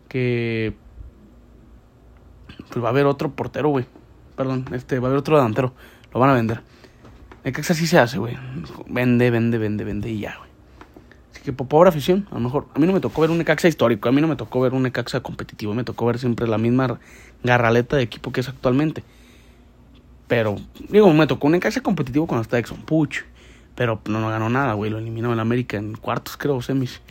que 0.09 0.73
pues 2.69 2.83
va 2.83 2.89
a 2.89 2.91
haber 2.91 3.05
otro 3.05 3.31
portero, 3.31 3.69
güey. 3.69 3.85
Perdón, 4.35 4.65
este, 4.73 4.99
va 4.99 5.07
a 5.07 5.11
haber 5.11 5.19
otro 5.19 5.37
delantero. 5.37 5.73
Lo 6.13 6.19
van 6.19 6.29
a 6.29 6.33
vender. 6.33 6.61
Necaxa 7.45 7.73
sí 7.73 7.87
se 7.87 7.99
hace, 7.99 8.17
güey. 8.17 8.37
Vende, 8.87 9.31
vende, 9.31 9.57
vende, 9.57 9.85
vende 9.85 10.09
y 10.09 10.19
ya, 10.19 10.35
güey. 10.39 10.49
Que 11.43 11.51
pobre 11.51 11.89
afición, 11.89 12.27
a 12.31 12.35
lo 12.35 12.39
mejor. 12.39 12.67
A 12.73 12.79
mí 12.79 12.87
no 12.87 12.93
me 12.93 13.01
tocó 13.01 13.21
ver 13.21 13.29
un 13.29 13.37
Necaxa 13.37 13.67
histórico. 13.67 14.07
A 14.07 14.11
mí 14.11 14.21
no 14.21 14.27
me 14.27 14.35
tocó 14.35 14.61
ver 14.61 14.73
un 14.73 14.83
Necaxa 14.83 15.19
competitivo. 15.19 15.73
Me 15.73 15.83
tocó 15.83 16.05
ver 16.05 16.17
siempre 16.17 16.47
la 16.47 16.57
misma 16.57 16.99
garraleta 17.43 17.97
de 17.97 18.03
equipo 18.03 18.31
que 18.31 18.41
es 18.41 18.49
actualmente. 18.49 19.03
Pero, 20.27 20.55
digo, 20.89 21.11
me 21.13 21.27
tocó 21.27 21.47
un 21.47 21.53
Necaxa 21.53 21.81
competitivo 21.81 22.27
cuando 22.27 22.43
está 22.43 22.57
Exxon 22.57 22.83
Puch. 22.83 23.23
Pero 23.75 23.99
no, 24.05 24.21
no 24.21 24.29
ganó 24.29 24.49
nada, 24.49 24.73
güey. 24.73 24.89
Lo 24.89 24.99
eliminó 24.99 25.33
en 25.33 25.39
América 25.39 25.77
en 25.77 25.95
cuartos, 25.95 26.37
creo, 26.37 26.61
semis. 26.61 27.01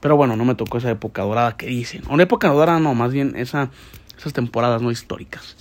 Pero 0.00 0.16
bueno, 0.16 0.36
no 0.36 0.44
me 0.44 0.54
tocó 0.54 0.78
esa 0.78 0.90
época 0.90 1.22
dorada 1.22 1.56
que 1.56 1.66
dicen. 1.66 2.02
Una 2.08 2.22
época 2.22 2.48
dorada 2.48 2.80
no, 2.80 2.94
más 2.94 3.12
bien 3.12 3.34
esa, 3.36 3.70
esas 4.16 4.32
temporadas 4.32 4.80
no 4.80 4.90
históricas. 4.90 5.56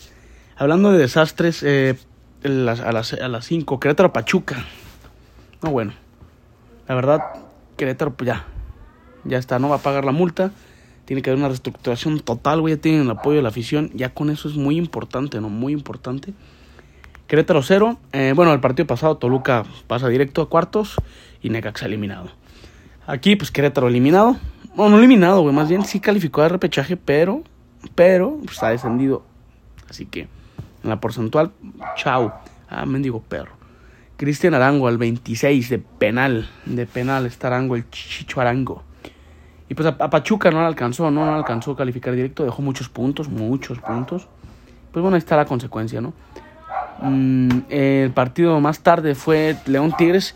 Hablando 0.56 0.92
de 0.92 1.00
desastres, 1.00 1.64
eh, 1.64 1.98
a 2.44 2.92
las 2.92 3.08
5, 3.08 3.24
a 3.24 3.28
las 3.28 3.50
Querétaro 3.82 4.14
Pachuca. 4.14 4.64
No, 5.62 5.72
bueno. 5.72 5.94
La 6.88 6.96
verdad, 6.96 7.22
Querétaro 7.78 8.14
pues 8.14 8.28
ya. 8.28 8.46
Ya 9.24 9.38
está, 9.38 9.60
no 9.60 9.70
va 9.70 9.78
a 9.78 9.80
pagar 9.80 10.06
la 10.06 10.12
multa. 10.12 10.52
Tiene 11.06 11.22
que 11.22 11.30
haber 11.30 11.40
una 11.40 11.48
reestructuración 11.48 12.20
total, 12.20 12.62
güey. 12.62 12.76
Ya 12.76 12.82
tienen 12.82 13.02
el 13.02 13.12
apoyo 13.12 13.38
de 13.38 13.44
la 13.44 13.50
afición. 13.50 13.92
Ya 13.94 14.14
con 14.14 14.30
eso 14.30 14.48
es 14.48 14.56
muy 14.56 14.78
importante, 14.78 15.40
¿no? 15.42 15.50
Muy 15.50 15.74
importante. 15.74 16.34
Querétaro 17.28 17.62
0. 17.62 17.98
Eh, 18.12 18.34
bueno, 18.36 18.54
el 18.54 18.60
partido 18.60 18.88
pasado 18.88 19.18
Toluca 19.18 19.66
pasa 19.88 20.08
directo 20.10 20.42
a 20.42 20.50
cuartos 20.50 20.96
y 21.42 21.50
Necaxa 21.50 21.86
eliminado. 21.86 22.30
Aquí, 23.08 23.36
pues 23.36 23.52
Querétaro 23.52 23.88
eliminado. 23.88 24.38
Bueno, 24.76 24.92
no 24.92 24.98
eliminado, 24.98 25.42
güey. 25.42 25.54
Más 25.54 25.70
bien 25.70 25.86
sí 25.86 26.00
calificó 26.00 26.42
de 26.42 26.50
repechaje, 26.50 26.98
pero, 26.98 27.44
pero, 27.96 28.38
pues, 28.44 28.54
está 28.54 28.70
descendido. 28.70 29.24
Así 29.90 30.06
que, 30.06 30.28
en 30.84 30.90
la 30.90 31.00
porcentual, 31.00 31.52
chao. 31.96 32.34
Ah, 32.68 32.86
mendigo 32.86 33.22
perro. 33.22 33.55
Cristian 34.18 34.54
Arango 34.54 34.88
al 34.88 34.98
26 34.98 35.70
de 35.70 35.80
penal. 35.80 36.50
De 36.66 36.86
penal 36.86 37.26
está 37.26 37.48
Arango, 37.48 37.76
el 37.76 37.90
Chicho 37.90 38.42
Arango. 38.42 38.84
Y 39.68 39.74
pues 39.74 39.88
a, 39.88 39.98
Pachuca 39.98 40.52
no 40.52 40.62
le 40.62 40.68
alcanzó, 40.68 41.10
no, 41.12 41.26
no 41.26 41.36
alcanzó 41.36 41.72
a 41.72 41.78
calificar 41.78 42.14
directo. 42.14 42.44
Dejó 42.44 42.62
muchos 42.62 42.90
puntos, 42.90 43.30
muchos 43.30 43.80
puntos. 43.80 44.28
Pues 44.92 45.02
bueno, 45.02 45.16
ahí 45.16 45.20
está 45.20 45.36
la 45.36 45.46
consecuencia, 45.46 46.02
¿no? 46.02 46.14
Mm, 47.02 47.50
el 47.70 48.12
partido 48.12 48.60
más 48.62 48.80
tarde 48.80 49.16
fue 49.16 49.58
León 49.66 49.94
Tigres. 49.98 50.36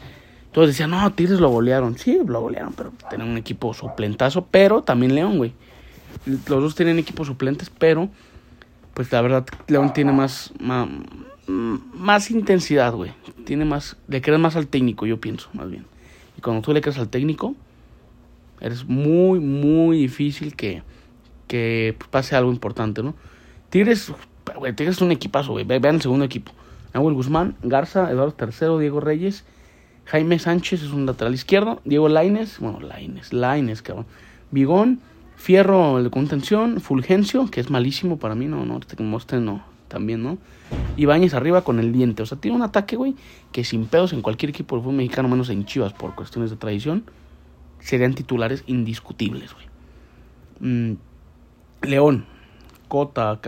Todos 0.51 0.67
decían, 0.67 0.89
no, 0.89 1.11
Tigres 1.13 1.39
lo 1.39 1.49
golearon. 1.49 1.97
Sí, 1.97 2.19
lo 2.25 2.41
golearon, 2.41 2.73
pero 2.73 2.91
tienen 3.09 3.29
un 3.29 3.37
equipo 3.37 3.73
suplentazo. 3.73 4.47
Pero 4.49 4.81
también 4.81 5.15
León, 5.15 5.37
güey. 5.37 5.53
Los 6.25 6.47
dos 6.47 6.75
tienen 6.75 6.99
equipos 6.99 7.27
suplentes, 7.27 7.69
pero 7.69 8.09
pues 8.93 9.11
la 9.13 9.21
verdad 9.21 9.45
León 9.67 9.93
tiene 9.93 10.11
más, 10.11 10.51
intensidad, 12.29 12.93
güey. 12.93 13.11
Tiene 13.45 13.65
más, 13.65 13.97
le 14.07 14.21
crees 14.21 14.39
más 14.39 14.55
al 14.55 14.67
técnico, 14.67 15.05
yo 15.05 15.19
pienso, 15.19 15.49
más 15.53 15.69
bien. 15.69 15.85
Y 16.37 16.41
cuando 16.41 16.61
tú 16.61 16.73
le 16.73 16.81
crees 16.81 16.97
al 16.97 17.09
técnico, 17.09 17.55
eres 18.59 18.85
muy, 18.85 19.39
muy 19.39 19.97
difícil 19.97 20.55
que, 20.55 20.83
que 21.47 21.95
pase 22.11 22.35
algo 22.35 22.51
importante, 22.51 23.03
¿no? 23.03 23.15
Tigres, 23.69 24.11
güey, 24.55 24.73
Tigres 24.73 24.97
es 24.97 25.01
un 25.01 25.11
equipazo, 25.11 25.51
güey. 25.51 25.65
Vean 25.65 25.95
el 25.95 26.01
segundo 26.01 26.25
equipo. 26.25 26.51
Nahuel 26.93 27.15
Guzmán, 27.15 27.55
Garza, 27.61 28.09
Eduardo 28.09 28.35
III, 28.39 28.79
Diego 28.79 28.99
Reyes 28.99 29.43
Jaime 30.09 30.39
Sánchez 30.39 30.81
es 30.81 30.91
un 30.91 31.05
lateral 31.05 31.35
izquierdo. 31.35 31.81
Diego 31.85 32.09
Laines, 32.09 32.57
bueno, 32.59 32.79
Laines, 32.79 33.31
Laines, 33.31 33.83
cabrón. 33.83 34.07
Bigón, 34.49 35.01
Fierro 35.35 36.01
de 36.01 36.09
contención, 36.09 36.81
Fulgencio, 36.81 37.49
que 37.51 37.61
es 37.61 37.69
malísimo 37.69 38.17
para 38.17 38.33
mí, 38.33 38.47
no, 38.47 38.65
no, 38.65 38.79
este 38.79 39.01
no, 39.39 39.63
también, 39.89 40.23
¿no? 40.23 40.37
Ibáñez 40.95 41.33
arriba 41.33 41.63
con 41.63 41.79
el 41.79 41.91
diente. 41.91 42.23
O 42.23 42.25
sea, 42.25 42.37
tiene 42.37 42.55
un 42.55 42.63
ataque, 42.63 42.95
güey, 42.95 43.15
que 43.51 43.65
sin 43.65 43.87
pedos 43.87 44.13
en 44.13 44.21
cualquier 44.21 44.51
equipo 44.51 44.75
del 44.75 44.83
fútbol 44.83 44.95
mexicano, 44.95 45.27
menos 45.27 45.49
en 45.49 45.65
Chivas 45.65 45.91
por 45.91 46.15
cuestiones 46.15 46.49
de 46.49 46.55
tradición, 46.55 47.03
serían 47.79 48.13
titulares 48.13 48.63
indiscutibles, 48.67 49.53
güey. 49.53 49.65
Mm, 50.61 50.97
León. 51.81 52.25
Cota, 52.87 53.39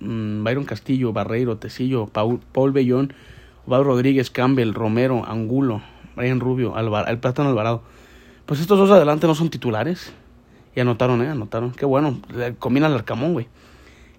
mm, 0.00 0.44
Byron, 0.44 0.64
Castillo, 0.64 1.12
Barreiro, 1.12 1.56
Tecillo, 1.56 2.06
Paul, 2.06 2.40
Paul 2.52 2.72
Bellón, 2.72 3.14
Rodríguez, 3.66 4.30
Campbell, 4.30 4.74
Romero, 4.74 5.24
Angulo, 5.26 5.80
Brian 6.14 6.40
Rubio, 6.40 6.74
el 6.78 7.18
Plátano 7.18 7.48
Alvarado. 7.48 7.82
Pues 8.44 8.60
estos 8.60 8.78
dos 8.78 8.90
adelante 8.90 9.26
no 9.26 9.34
son 9.34 9.50
titulares. 9.50 10.12
Y 10.76 10.80
anotaron, 10.80 11.22
¿eh? 11.22 11.28
Anotaron. 11.28 11.72
Qué 11.72 11.86
bueno. 11.86 12.20
Combina 12.58 12.86
el 12.86 12.94
Arcamón, 12.94 13.32
güey. 13.32 13.48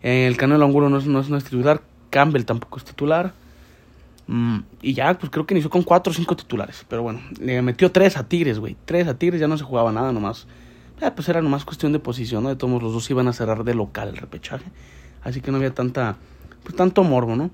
El 0.02 0.38
Canelo 0.38 0.66
Angulo 0.66 0.90
no 0.90 0.98
es, 0.98 1.06
no, 1.08 1.20
es, 1.20 1.44
titular. 1.44 1.82
Campbell 2.10 2.44
tampoco 2.44 2.78
es 2.78 2.86
titular. 2.86 3.34
Mm, 4.28 4.60
y 4.82 4.94
ya, 4.94 5.18
pues 5.18 5.32
creo 5.32 5.46
que 5.46 5.54
inició 5.54 5.70
con 5.70 5.84
cuatro 5.84 6.12
o 6.12 6.14
cinco 6.14 6.36
titulares. 6.36 6.86
Pero 6.88 7.04
bueno, 7.04 7.22
le 7.40 7.62
metió 7.62 7.92
tres 7.92 8.18
a 8.18 8.28
Tigres, 8.28 8.60
güey. 8.60 8.76
Tres 8.86 9.08
a 9.08 9.18
Tigres, 9.18 9.40
ya 9.40 9.48
no 9.48 9.58
se 9.58 9.64
jugaba 9.64 9.92
nada 9.92 10.12
nomás. 10.12 10.48
Eh, 11.02 11.12
pues 11.16 11.30
era 11.30 11.42
nomás 11.42 11.66
cuestión 11.66 11.92
de 11.94 12.00
posición, 12.00 12.44
¿no? 12.44 12.50
De 12.50 12.56
todos 12.56 12.82
los 12.82 12.94
dos 12.94 13.10
iban 13.10 13.28
a 13.28 13.34
cerrar 13.34 13.64
de 13.64 13.74
local 13.74 14.10
el 14.10 14.18
repechaje. 14.18 14.66
Así 15.24 15.42
que 15.42 15.52
no 15.52 15.58
había 15.58 15.74
tanta, 15.74 16.18
pues 16.64 16.76
tanto 16.76 17.04
morbo, 17.04 17.36
¿no? 17.36 17.52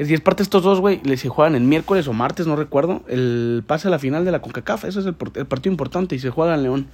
Es 0.00 0.10
es 0.10 0.22
parte 0.22 0.42
estos 0.42 0.62
dos, 0.62 0.80
güey, 0.80 0.98
se 1.18 1.28
juegan 1.28 1.54
el 1.54 1.62
miércoles 1.62 2.08
o 2.08 2.14
martes, 2.14 2.46
no 2.46 2.56
recuerdo. 2.56 3.02
El 3.06 3.62
pase 3.66 3.88
a 3.88 3.90
la 3.90 3.98
final 3.98 4.24
de 4.24 4.32
la 4.32 4.40
CONCACAF, 4.40 4.86
ese 4.86 5.00
es 5.00 5.04
el, 5.04 5.14
partido 5.14 5.70
importante 5.70 6.16
y 6.16 6.18
se 6.18 6.30
juega 6.30 6.54
en 6.54 6.62
León. 6.62 6.86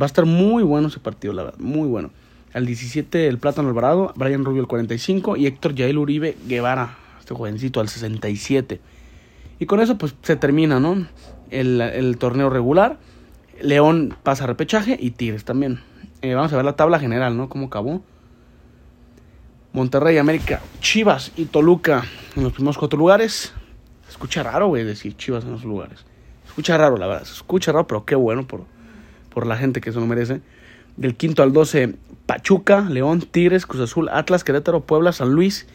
Va 0.00 0.04
a 0.04 0.06
estar 0.06 0.24
muy 0.24 0.62
bueno 0.62 0.88
ese 0.88 0.98
partido, 0.98 1.34
la 1.34 1.42
verdad, 1.42 1.58
muy 1.58 1.86
bueno. 1.86 2.10
Al 2.52 2.66
17 2.66 3.26
el 3.26 3.38
Plátano 3.38 3.68
Alvarado, 3.68 4.12
Brian 4.16 4.44
Rubio 4.44 4.62
al 4.62 4.68
45 4.68 5.36
y 5.36 5.46
Héctor 5.46 5.74
Yael 5.74 5.98
Uribe 5.98 6.36
Guevara, 6.46 6.96
este 7.18 7.34
jovencito, 7.34 7.80
al 7.80 7.88
67. 7.88 8.80
Y 9.58 9.66
con 9.66 9.80
eso 9.80 9.98
pues 9.98 10.14
se 10.22 10.36
termina, 10.36 10.80
¿no? 10.80 11.06
El, 11.50 11.80
el 11.80 12.18
torneo 12.18 12.50
regular. 12.50 12.98
León 13.60 14.16
pasa 14.22 14.44
a 14.44 14.46
repechaje 14.46 14.96
y 15.00 15.12
Tigres 15.12 15.44
también. 15.44 15.80
Eh, 16.22 16.34
vamos 16.34 16.52
a 16.52 16.56
ver 16.56 16.64
la 16.64 16.76
tabla 16.76 16.98
general, 16.98 17.36
¿no? 17.36 17.48
Cómo 17.48 17.66
acabó. 17.66 18.02
Monterrey, 19.72 20.16
América, 20.16 20.62
Chivas 20.80 21.32
y 21.36 21.44
Toluca 21.44 22.04
en 22.34 22.44
los 22.44 22.52
primeros 22.52 22.78
cuatro 22.78 22.98
lugares. 22.98 23.52
Se 24.04 24.10
escucha 24.10 24.42
raro, 24.42 24.68
güey, 24.68 24.84
decir 24.84 25.16
Chivas 25.16 25.44
en 25.44 25.50
esos 25.50 25.64
lugares. 25.64 26.00
Se 26.44 26.48
escucha 26.48 26.78
raro, 26.78 26.96
la 26.96 27.06
verdad. 27.06 27.24
Se 27.24 27.34
escucha 27.34 27.72
raro, 27.72 27.86
pero 27.86 28.04
qué 28.04 28.14
bueno 28.14 28.46
por, 28.46 28.64
por 29.32 29.46
la 29.46 29.56
gente 29.56 29.80
que 29.80 29.92
se 29.92 30.00
lo 30.00 30.06
merece. 30.06 30.40
Del 30.96 31.14
quinto 31.14 31.42
al 31.42 31.52
doce, 31.52 31.94
Pachuca, 32.26 32.82
León, 32.82 33.20
Tigres, 33.22 33.66
Cruz 33.66 33.82
Azul, 33.82 34.08
Atlas, 34.08 34.44
Querétaro, 34.44 34.80
Puebla, 34.80 35.12
San 35.12 35.32
Luis. 35.32 35.66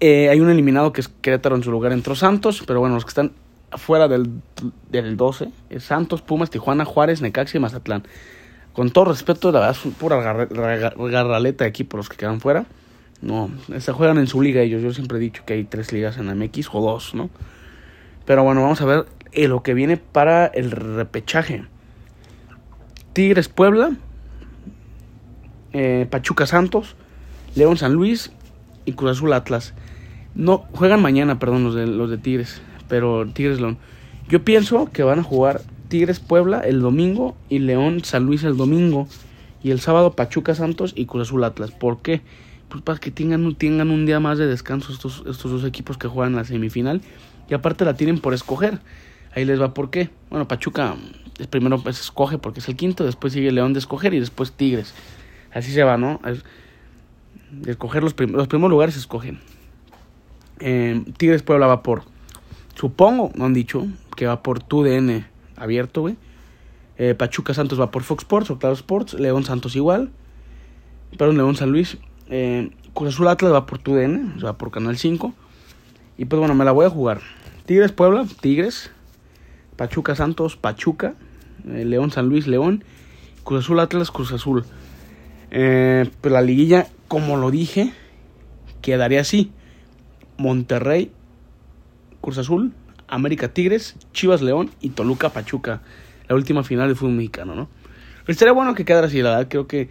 Eh, 0.00 0.28
hay 0.28 0.40
un 0.40 0.50
eliminado 0.50 0.92
que 0.92 1.00
es 1.00 1.08
Querétaro 1.08 1.56
en 1.56 1.62
su 1.62 1.70
lugar 1.70 1.92
entró 1.92 2.14
Santos, 2.14 2.62
pero 2.66 2.80
bueno, 2.80 2.94
los 2.94 3.04
que 3.04 3.10
están 3.10 3.32
fuera 3.76 4.06
del, 4.08 4.30
del 4.90 5.16
12 5.16 5.50
es 5.70 5.84
Santos, 5.84 6.22
Pumas, 6.22 6.50
Tijuana, 6.50 6.84
Juárez, 6.84 7.20
Necaxi 7.20 7.58
y 7.58 7.60
Mazatlán 7.60 8.04
con 8.74 8.90
todo 8.90 9.06
respeto, 9.06 9.52
la 9.52 9.60
verdad 9.60 9.76
es 9.84 9.94
pura 9.94 10.16
garraleta 10.16 11.64
de 11.64 11.70
equipos 11.70 11.96
los 11.96 12.08
que 12.08 12.16
quedan 12.16 12.40
fuera. 12.40 12.66
No, 13.22 13.48
se 13.78 13.92
juegan 13.92 14.18
en 14.18 14.26
su 14.26 14.42
liga 14.42 14.60
ellos. 14.60 14.82
Yo 14.82 14.92
siempre 14.92 15.18
he 15.18 15.20
dicho 15.20 15.44
que 15.46 15.54
hay 15.54 15.64
tres 15.64 15.92
ligas 15.92 16.18
en 16.18 16.26
MX 16.26 16.68
o 16.72 16.80
dos, 16.80 17.14
¿no? 17.14 17.30
Pero 18.26 18.42
bueno, 18.42 18.62
vamos 18.62 18.80
a 18.80 18.84
ver 18.84 19.06
eh, 19.30 19.46
lo 19.46 19.62
que 19.62 19.74
viene 19.74 19.96
para 19.96 20.46
el 20.46 20.72
repechaje. 20.72 21.64
Tigres 23.12 23.48
Puebla, 23.48 23.92
eh, 25.74 26.06
Pachuca 26.08 26.46
Santos, 26.46 26.96
León 27.54 27.76
San 27.76 27.92
Luis 27.92 28.32
y 28.86 28.92
Cruz 28.92 29.18
Azul 29.18 29.34
Atlas. 29.34 29.74
No, 30.34 30.64
juegan 30.72 31.02
mañana, 31.02 31.38
perdón, 31.38 31.64
los 31.64 31.74
de, 31.74 31.86
los 31.86 32.08
de 32.08 32.16
Tigres, 32.16 32.62
pero 32.88 33.26
Tigres 33.26 33.60
León. 33.60 33.76
Yo 34.28 34.42
pienso 34.42 34.90
que 34.90 35.02
van 35.02 35.18
a 35.18 35.22
jugar 35.22 35.60
Tigres 35.88 36.18
Puebla 36.18 36.60
el 36.60 36.80
domingo 36.80 37.36
y 37.50 37.58
León 37.58 38.02
San 38.04 38.24
Luis 38.24 38.42
el 38.44 38.56
domingo. 38.56 39.06
Y 39.62 39.70
el 39.70 39.80
sábado 39.80 40.12
Pachuca 40.12 40.54
Santos 40.54 40.92
y 40.94 41.06
Cruz 41.06 41.28
Azul 41.28 41.44
Atlas. 41.44 41.70
¿Por 41.70 42.02
qué? 42.02 42.20
Pues 42.68 42.82
para 42.82 42.98
que 42.98 43.10
tengan, 43.10 43.54
tengan 43.54 43.90
un 43.90 44.04
día 44.04 44.20
más 44.20 44.36
de 44.36 44.46
descanso 44.46 44.92
estos, 44.92 45.24
estos 45.26 45.50
dos 45.50 45.64
equipos 45.64 45.96
que 45.96 46.06
juegan 46.06 46.36
la 46.36 46.44
semifinal. 46.44 47.00
Y 47.48 47.54
aparte 47.54 47.84
la 47.84 47.94
tienen 47.94 48.18
por 48.18 48.34
escoger. 48.34 48.80
Ahí 49.34 49.44
les 49.44 49.60
va 49.60 49.72
por 49.72 49.90
qué. 49.90 50.10
Bueno, 50.30 50.46
Pachuca 50.46 50.96
primero 51.50 51.78
pues, 51.78 52.00
escoge 52.00 52.38
porque 52.38 52.60
es 52.60 52.68
el 52.68 52.76
quinto, 52.76 53.04
después 53.04 53.32
sigue 53.32 53.50
León 53.50 53.72
de 53.72 53.80
escoger 53.80 54.14
y 54.14 54.20
después 54.20 54.52
Tigres. 54.52 54.94
Así 55.54 55.72
se 55.72 55.82
va, 55.82 55.96
¿no? 55.96 56.20
escoger 57.66 58.02
los, 58.02 58.14
primeros 58.14 58.48
lugares 58.70 58.94
se 58.94 59.00
escogen. 59.00 59.38
Eh, 60.58 61.04
Tigres 61.16 61.42
Puebla 61.42 61.66
va 61.66 61.82
por, 61.82 62.02
supongo, 62.74 63.30
no 63.36 63.44
han 63.44 63.54
dicho, 63.54 63.86
que 64.16 64.26
va 64.26 64.42
por 64.42 64.62
TUDN 64.62 65.24
abierto, 65.56 66.02
güey. 66.02 66.16
Eh, 66.96 67.14
Pachuca 67.14 67.54
Santos 67.54 67.80
va 67.80 67.90
por 67.90 68.02
Fox 68.02 68.22
Sports 68.22 68.50
o 68.50 68.58
Claro 68.58 68.74
Sports. 68.74 69.14
León 69.14 69.44
Santos 69.44 69.74
igual. 69.76 70.10
Perdón, 71.16 71.36
León 71.36 71.56
San 71.56 71.70
Luis. 71.70 71.98
Eh, 72.28 72.70
Cruz 72.92 73.14
Azul 73.14 73.28
Atlas 73.28 73.52
va 73.52 73.66
por 73.66 73.78
TUDN, 73.78 74.36
va 74.44 74.56
por 74.56 74.70
Canal 74.70 74.96
5. 74.96 75.34
Y 76.16 76.26
pues 76.26 76.38
bueno, 76.38 76.54
me 76.54 76.64
la 76.64 76.72
voy 76.72 76.86
a 76.86 76.90
jugar. 76.90 77.20
Tigres 77.66 77.92
Puebla, 77.92 78.26
Tigres. 78.40 78.90
Pachuca 79.76 80.14
Santos, 80.14 80.56
Pachuca. 80.56 81.14
Eh, 81.68 81.84
León 81.84 82.10
San 82.12 82.28
Luis, 82.28 82.46
León. 82.46 82.84
Cruz 83.42 83.64
Azul 83.64 83.80
Atlas, 83.80 84.10
Cruz 84.10 84.32
Azul. 84.32 84.64
Eh, 85.56 86.10
pues 86.20 86.32
la 86.32 86.42
liguilla, 86.42 86.88
como 87.06 87.36
lo 87.36 87.52
dije, 87.52 87.92
quedaría 88.82 89.20
así. 89.20 89.52
Monterrey, 90.36 91.12
Cruz 92.20 92.38
Azul, 92.38 92.72
América 93.06 93.54
Tigres, 93.54 93.94
Chivas 94.12 94.42
León 94.42 94.72
y 94.80 94.90
Toluca 94.90 95.28
Pachuca, 95.28 95.80
la 96.28 96.34
última 96.34 96.64
final 96.64 96.88
del 96.88 96.96
fútbol 96.96 97.14
mexicano, 97.14 97.54
¿no? 97.54 97.68
Estaría 98.26 98.52
bueno 98.52 98.74
que 98.74 98.84
quedara 98.84 99.06
así, 99.06 99.22
la 99.22 99.30
verdad, 99.30 99.46
creo 99.48 99.68
que 99.68 99.90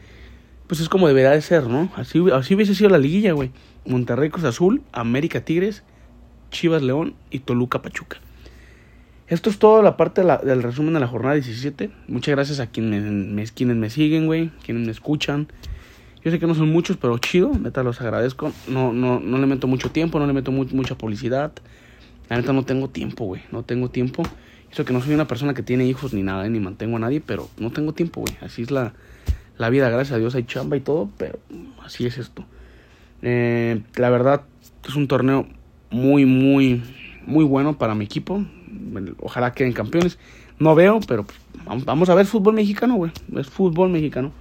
pues 0.67 0.81
es 0.81 0.89
como 0.89 1.07
debería 1.07 1.31
de 1.31 1.41
ser, 1.41 1.67
¿no? 1.67 1.89
Así, 1.95 2.21
así 2.33 2.55
hubiese 2.55 2.75
sido 2.75 2.89
la 2.89 2.97
liguilla, 2.97 3.31
güey. 3.31 3.51
Monterrey 3.85 4.29
Cruz 4.29 4.43
Azul, 4.43 4.81
América 4.91 5.45
Tigres, 5.45 5.83
Chivas 6.51 6.81
León 6.81 7.15
y 7.31 7.39
Toluca 7.39 7.81
Pachuca. 7.81 8.17
Esto 9.33 9.49
es 9.49 9.57
toda 9.57 9.81
la 9.81 9.97
parte 9.97 10.21
del 10.21 10.61
resumen 10.61 10.93
de 10.93 10.99
la 10.99 11.07
jornada 11.07 11.33
17. 11.33 11.89
Muchas 12.07 12.35
gracias 12.35 12.59
a 12.59 12.67
quienes 12.67 13.01
me, 13.01 13.43
quienes 13.47 13.75
me 13.75 13.89
siguen, 13.89 14.27
güey, 14.27 14.51
quienes 14.63 14.85
me 14.85 14.91
escuchan. 14.91 15.47
Yo 16.23 16.29
sé 16.29 16.37
que 16.37 16.45
no 16.45 16.53
son 16.53 16.69
muchos, 16.69 16.97
pero 16.97 17.17
chido, 17.17 17.51
neta 17.59 17.81
los 17.81 17.99
agradezco. 17.99 18.51
No, 18.67 18.93
no, 18.93 19.19
no 19.19 19.39
le 19.39 19.47
meto 19.47 19.65
mucho 19.65 19.89
tiempo, 19.89 20.19
no 20.19 20.27
le 20.27 20.33
meto 20.33 20.51
mucha 20.51 20.95
publicidad. 20.99 21.51
La 22.29 22.37
neta 22.37 22.53
no 22.53 22.63
tengo 22.63 22.91
tiempo, 22.91 23.25
güey. 23.25 23.41
No 23.51 23.63
tengo 23.63 23.89
tiempo. 23.89 24.21
Eso 24.71 24.85
que 24.85 24.93
no 24.93 25.01
soy 25.01 25.15
una 25.15 25.25
persona 25.25 25.55
que 25.55 25.63
tiene 25.63 25.87
hijos 25.87 26.13
ni 26.13 26.21
nada, 26.21 26.47
ni 26.47 26.59
mantengo 26.59 26.97
a 26.97 26.99
nadie, 26.99 27.19
pero 27.19 27.49
no 27.57 27.71
tengo 27.71 27.91
tiempo, 27.93 28.21
güey. 28.21 28.37
Así 28.39 28.61
es 28.61 28.69
la, 28.69 28.93
la 29.57 29.71
vida, 29.71 29.89
gracias 29.89 30.15
a 30.15 30.19
Dios 30.19 30.35
hay 30.35 30.43
chamba 30.43 30.77
y 30.77 30.81
todo, 30.81 31.09
pero 31.17 31.39
así 31.83 32.05
es 32.05 32.19
esto. 32.19 32.45
Eh, 33.23 33.81
la 33.95 34.11
verdad 34.11 34.43
es 34.87 34.95
un 34.95 35.07
torneo 35.07 35.47
muy, 35.89 36.27
muy, 36.27 36.83
muy 37.25 37.43
bueno 37.43 37.79
para 37.79 37.95
mi 37.95 38.05
equipo. 38.05 38.45
Ojalá 39.19 39.53
queden 39.53 39.73
campeones. 39.73 40.17
No 40.59 40.75
veo, 40.75 40.99
pero 41.07 41.25
vamos 41.65 42.09
a 42.09 42.15
ver 42.15 42.25
fútbol 42.25 42.53
mexicano, 42.55 42.95
güey. 42.95 43.11
Es 43.35 43.47
fútbol 43.47 43.89
mexicano. 43.89 44.31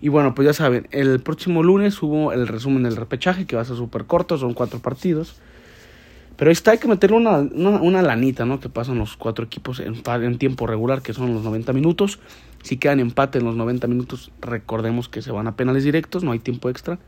Y 0.00 0.08
bueno, 0.08 0.34
pues 0.34 0.46
ya 0.46 0.52
saben, 0.52 0.86
el 0.90 1.20
próximo 1.20 1.62
lunes 1.62 2.02
hubo 2.02 2.32
el 2.32 2.46
resumen 2.46 2.82
del 2.82 2.96
repechaje, 2.96 3.46
que 3.46 3.56
va 3.56 3.62
a 3.62 3.64
ser 3.64 3.76
súper 3.76 4.04
corto, 4.04 4.36
son 4.36 4.52
cuatro 4.52 4.78
partidos. 4.78 5.36
Pero 6.36 6.50
ahí 6.50 6.52
está, 6.52 6.72
hay 6.72 6.78
que 6.78 6.88
meterle 6.88 7.16
una, 7.16 7.38
una, 7.38 8.02
lanita, 8.02 8.44
¿no? 8.44 8.58
Que 8.58 8.68
pasan 8.68 8.98
los 8.98 9.16
cuatro 9.16 9.44
equipos 9.44 9.80
en, 9.80 10.02
en, 10.04 10.38
tiempo 10.38 10.66
regular, 10.66 11.00
que 11.00 11.14
son 11.14 11.32
los 11.32 11.42
90 11.44 11.72
minutos. 11.72 12.18
Si 12.62 12.76
quedan 12.76 12.98
empate 12.98 13.38
en 13.38 13.44
los 13.44 13.56
90 13.56 13.86
minutos, 13.86 14.32
recordemos 14.40 15.08
que 15.08 15.22
se 15.22 15.30
van 15.30 15.46
a 15.46 15.56
penales 15.56 15.84
directos, 15.84 16.24
no 16.24 16.32
hay 16.32 16.40
tiempo 16.40 16.68
extra. 16.68 16.98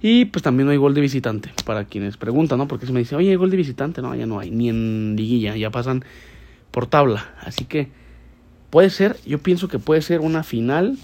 Y 0.00 0.26
pues 0.26 0.42
también 0.42 0.66
no 0.66 0.72
hay 0.72 0.76
gol 0.76 0.94
de 0.94 1.00
visitante, 1.00 1.50
para 1.64 1.84
quienes 1.84 2.16
preguntan, 2.16 2.58
¿no? 2.58 2.68
Porque 2.68 2.86
se 2.86 2.92
me 2.92 3.00
dice, 3.00 3.16
oye, 3.16 3.30
¿hay 3.30 3.36
gol 3.36 3.50
de 3.50 3.56
visitante? 3.56 4.02
No, 4.02 4.14
ya 4.14 4.26
no 4.26 4.38
hay, 4.38 4.50
ni 4.50 4.68
en 4.68 5.14
liguilla, 5.16 5.56
ya 5.56 5.70
pasan 5.70 6.04
por 6.70 6.86
tabla. 6.86 7.34
Así 7.40 7.64
que 7.64 7.88
puede 8.70 8.90
ser, 8.90 9.16
yo 9.24 9.38
pienso 9.38 9.68
que 9.68 9.78
puede 9.78 10.02
ser 10.02 10.20
una 10.20 10.42
final 10.42 10.98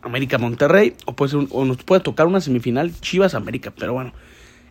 América 0.00 0.38
Monterrey, 0.38 0.94
o 1.04 1.14
puede 1.14 1.30
ser 1.32 1.46
o 1.50 1.64
nos 1.64 1.78
puede 1.84 2.00
tocar 2.00 2.26
una 2.26 2.40
semifinal 2.40 2.92
Chivas 3.00 3.34
América, 3.34 3.72
pero 3.76 3.92
bueno 3.92 4.12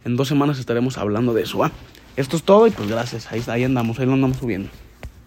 en 0.04 0.16
dos 0.16 0.28
semanas 0.28 0.60
estaremos 0.60 0.98
hablando 0.98 1.34
de 1.34 1.44
eso. 1.44 1.70
Esto 2.16 2.38
es 2.38 2.44
todo 2.44 2.68
y 2.68 2.72
pues 2.72 2.90
gracias. 2.90 3.32
Ahí, 3.32 3.44
ahí 3.48 3.64
andamos, 3.64 4.00
ahí 4.00 4.06
lo 4.06 4.14
andamos 4.14 4.38
subiendo. 4.38 4.70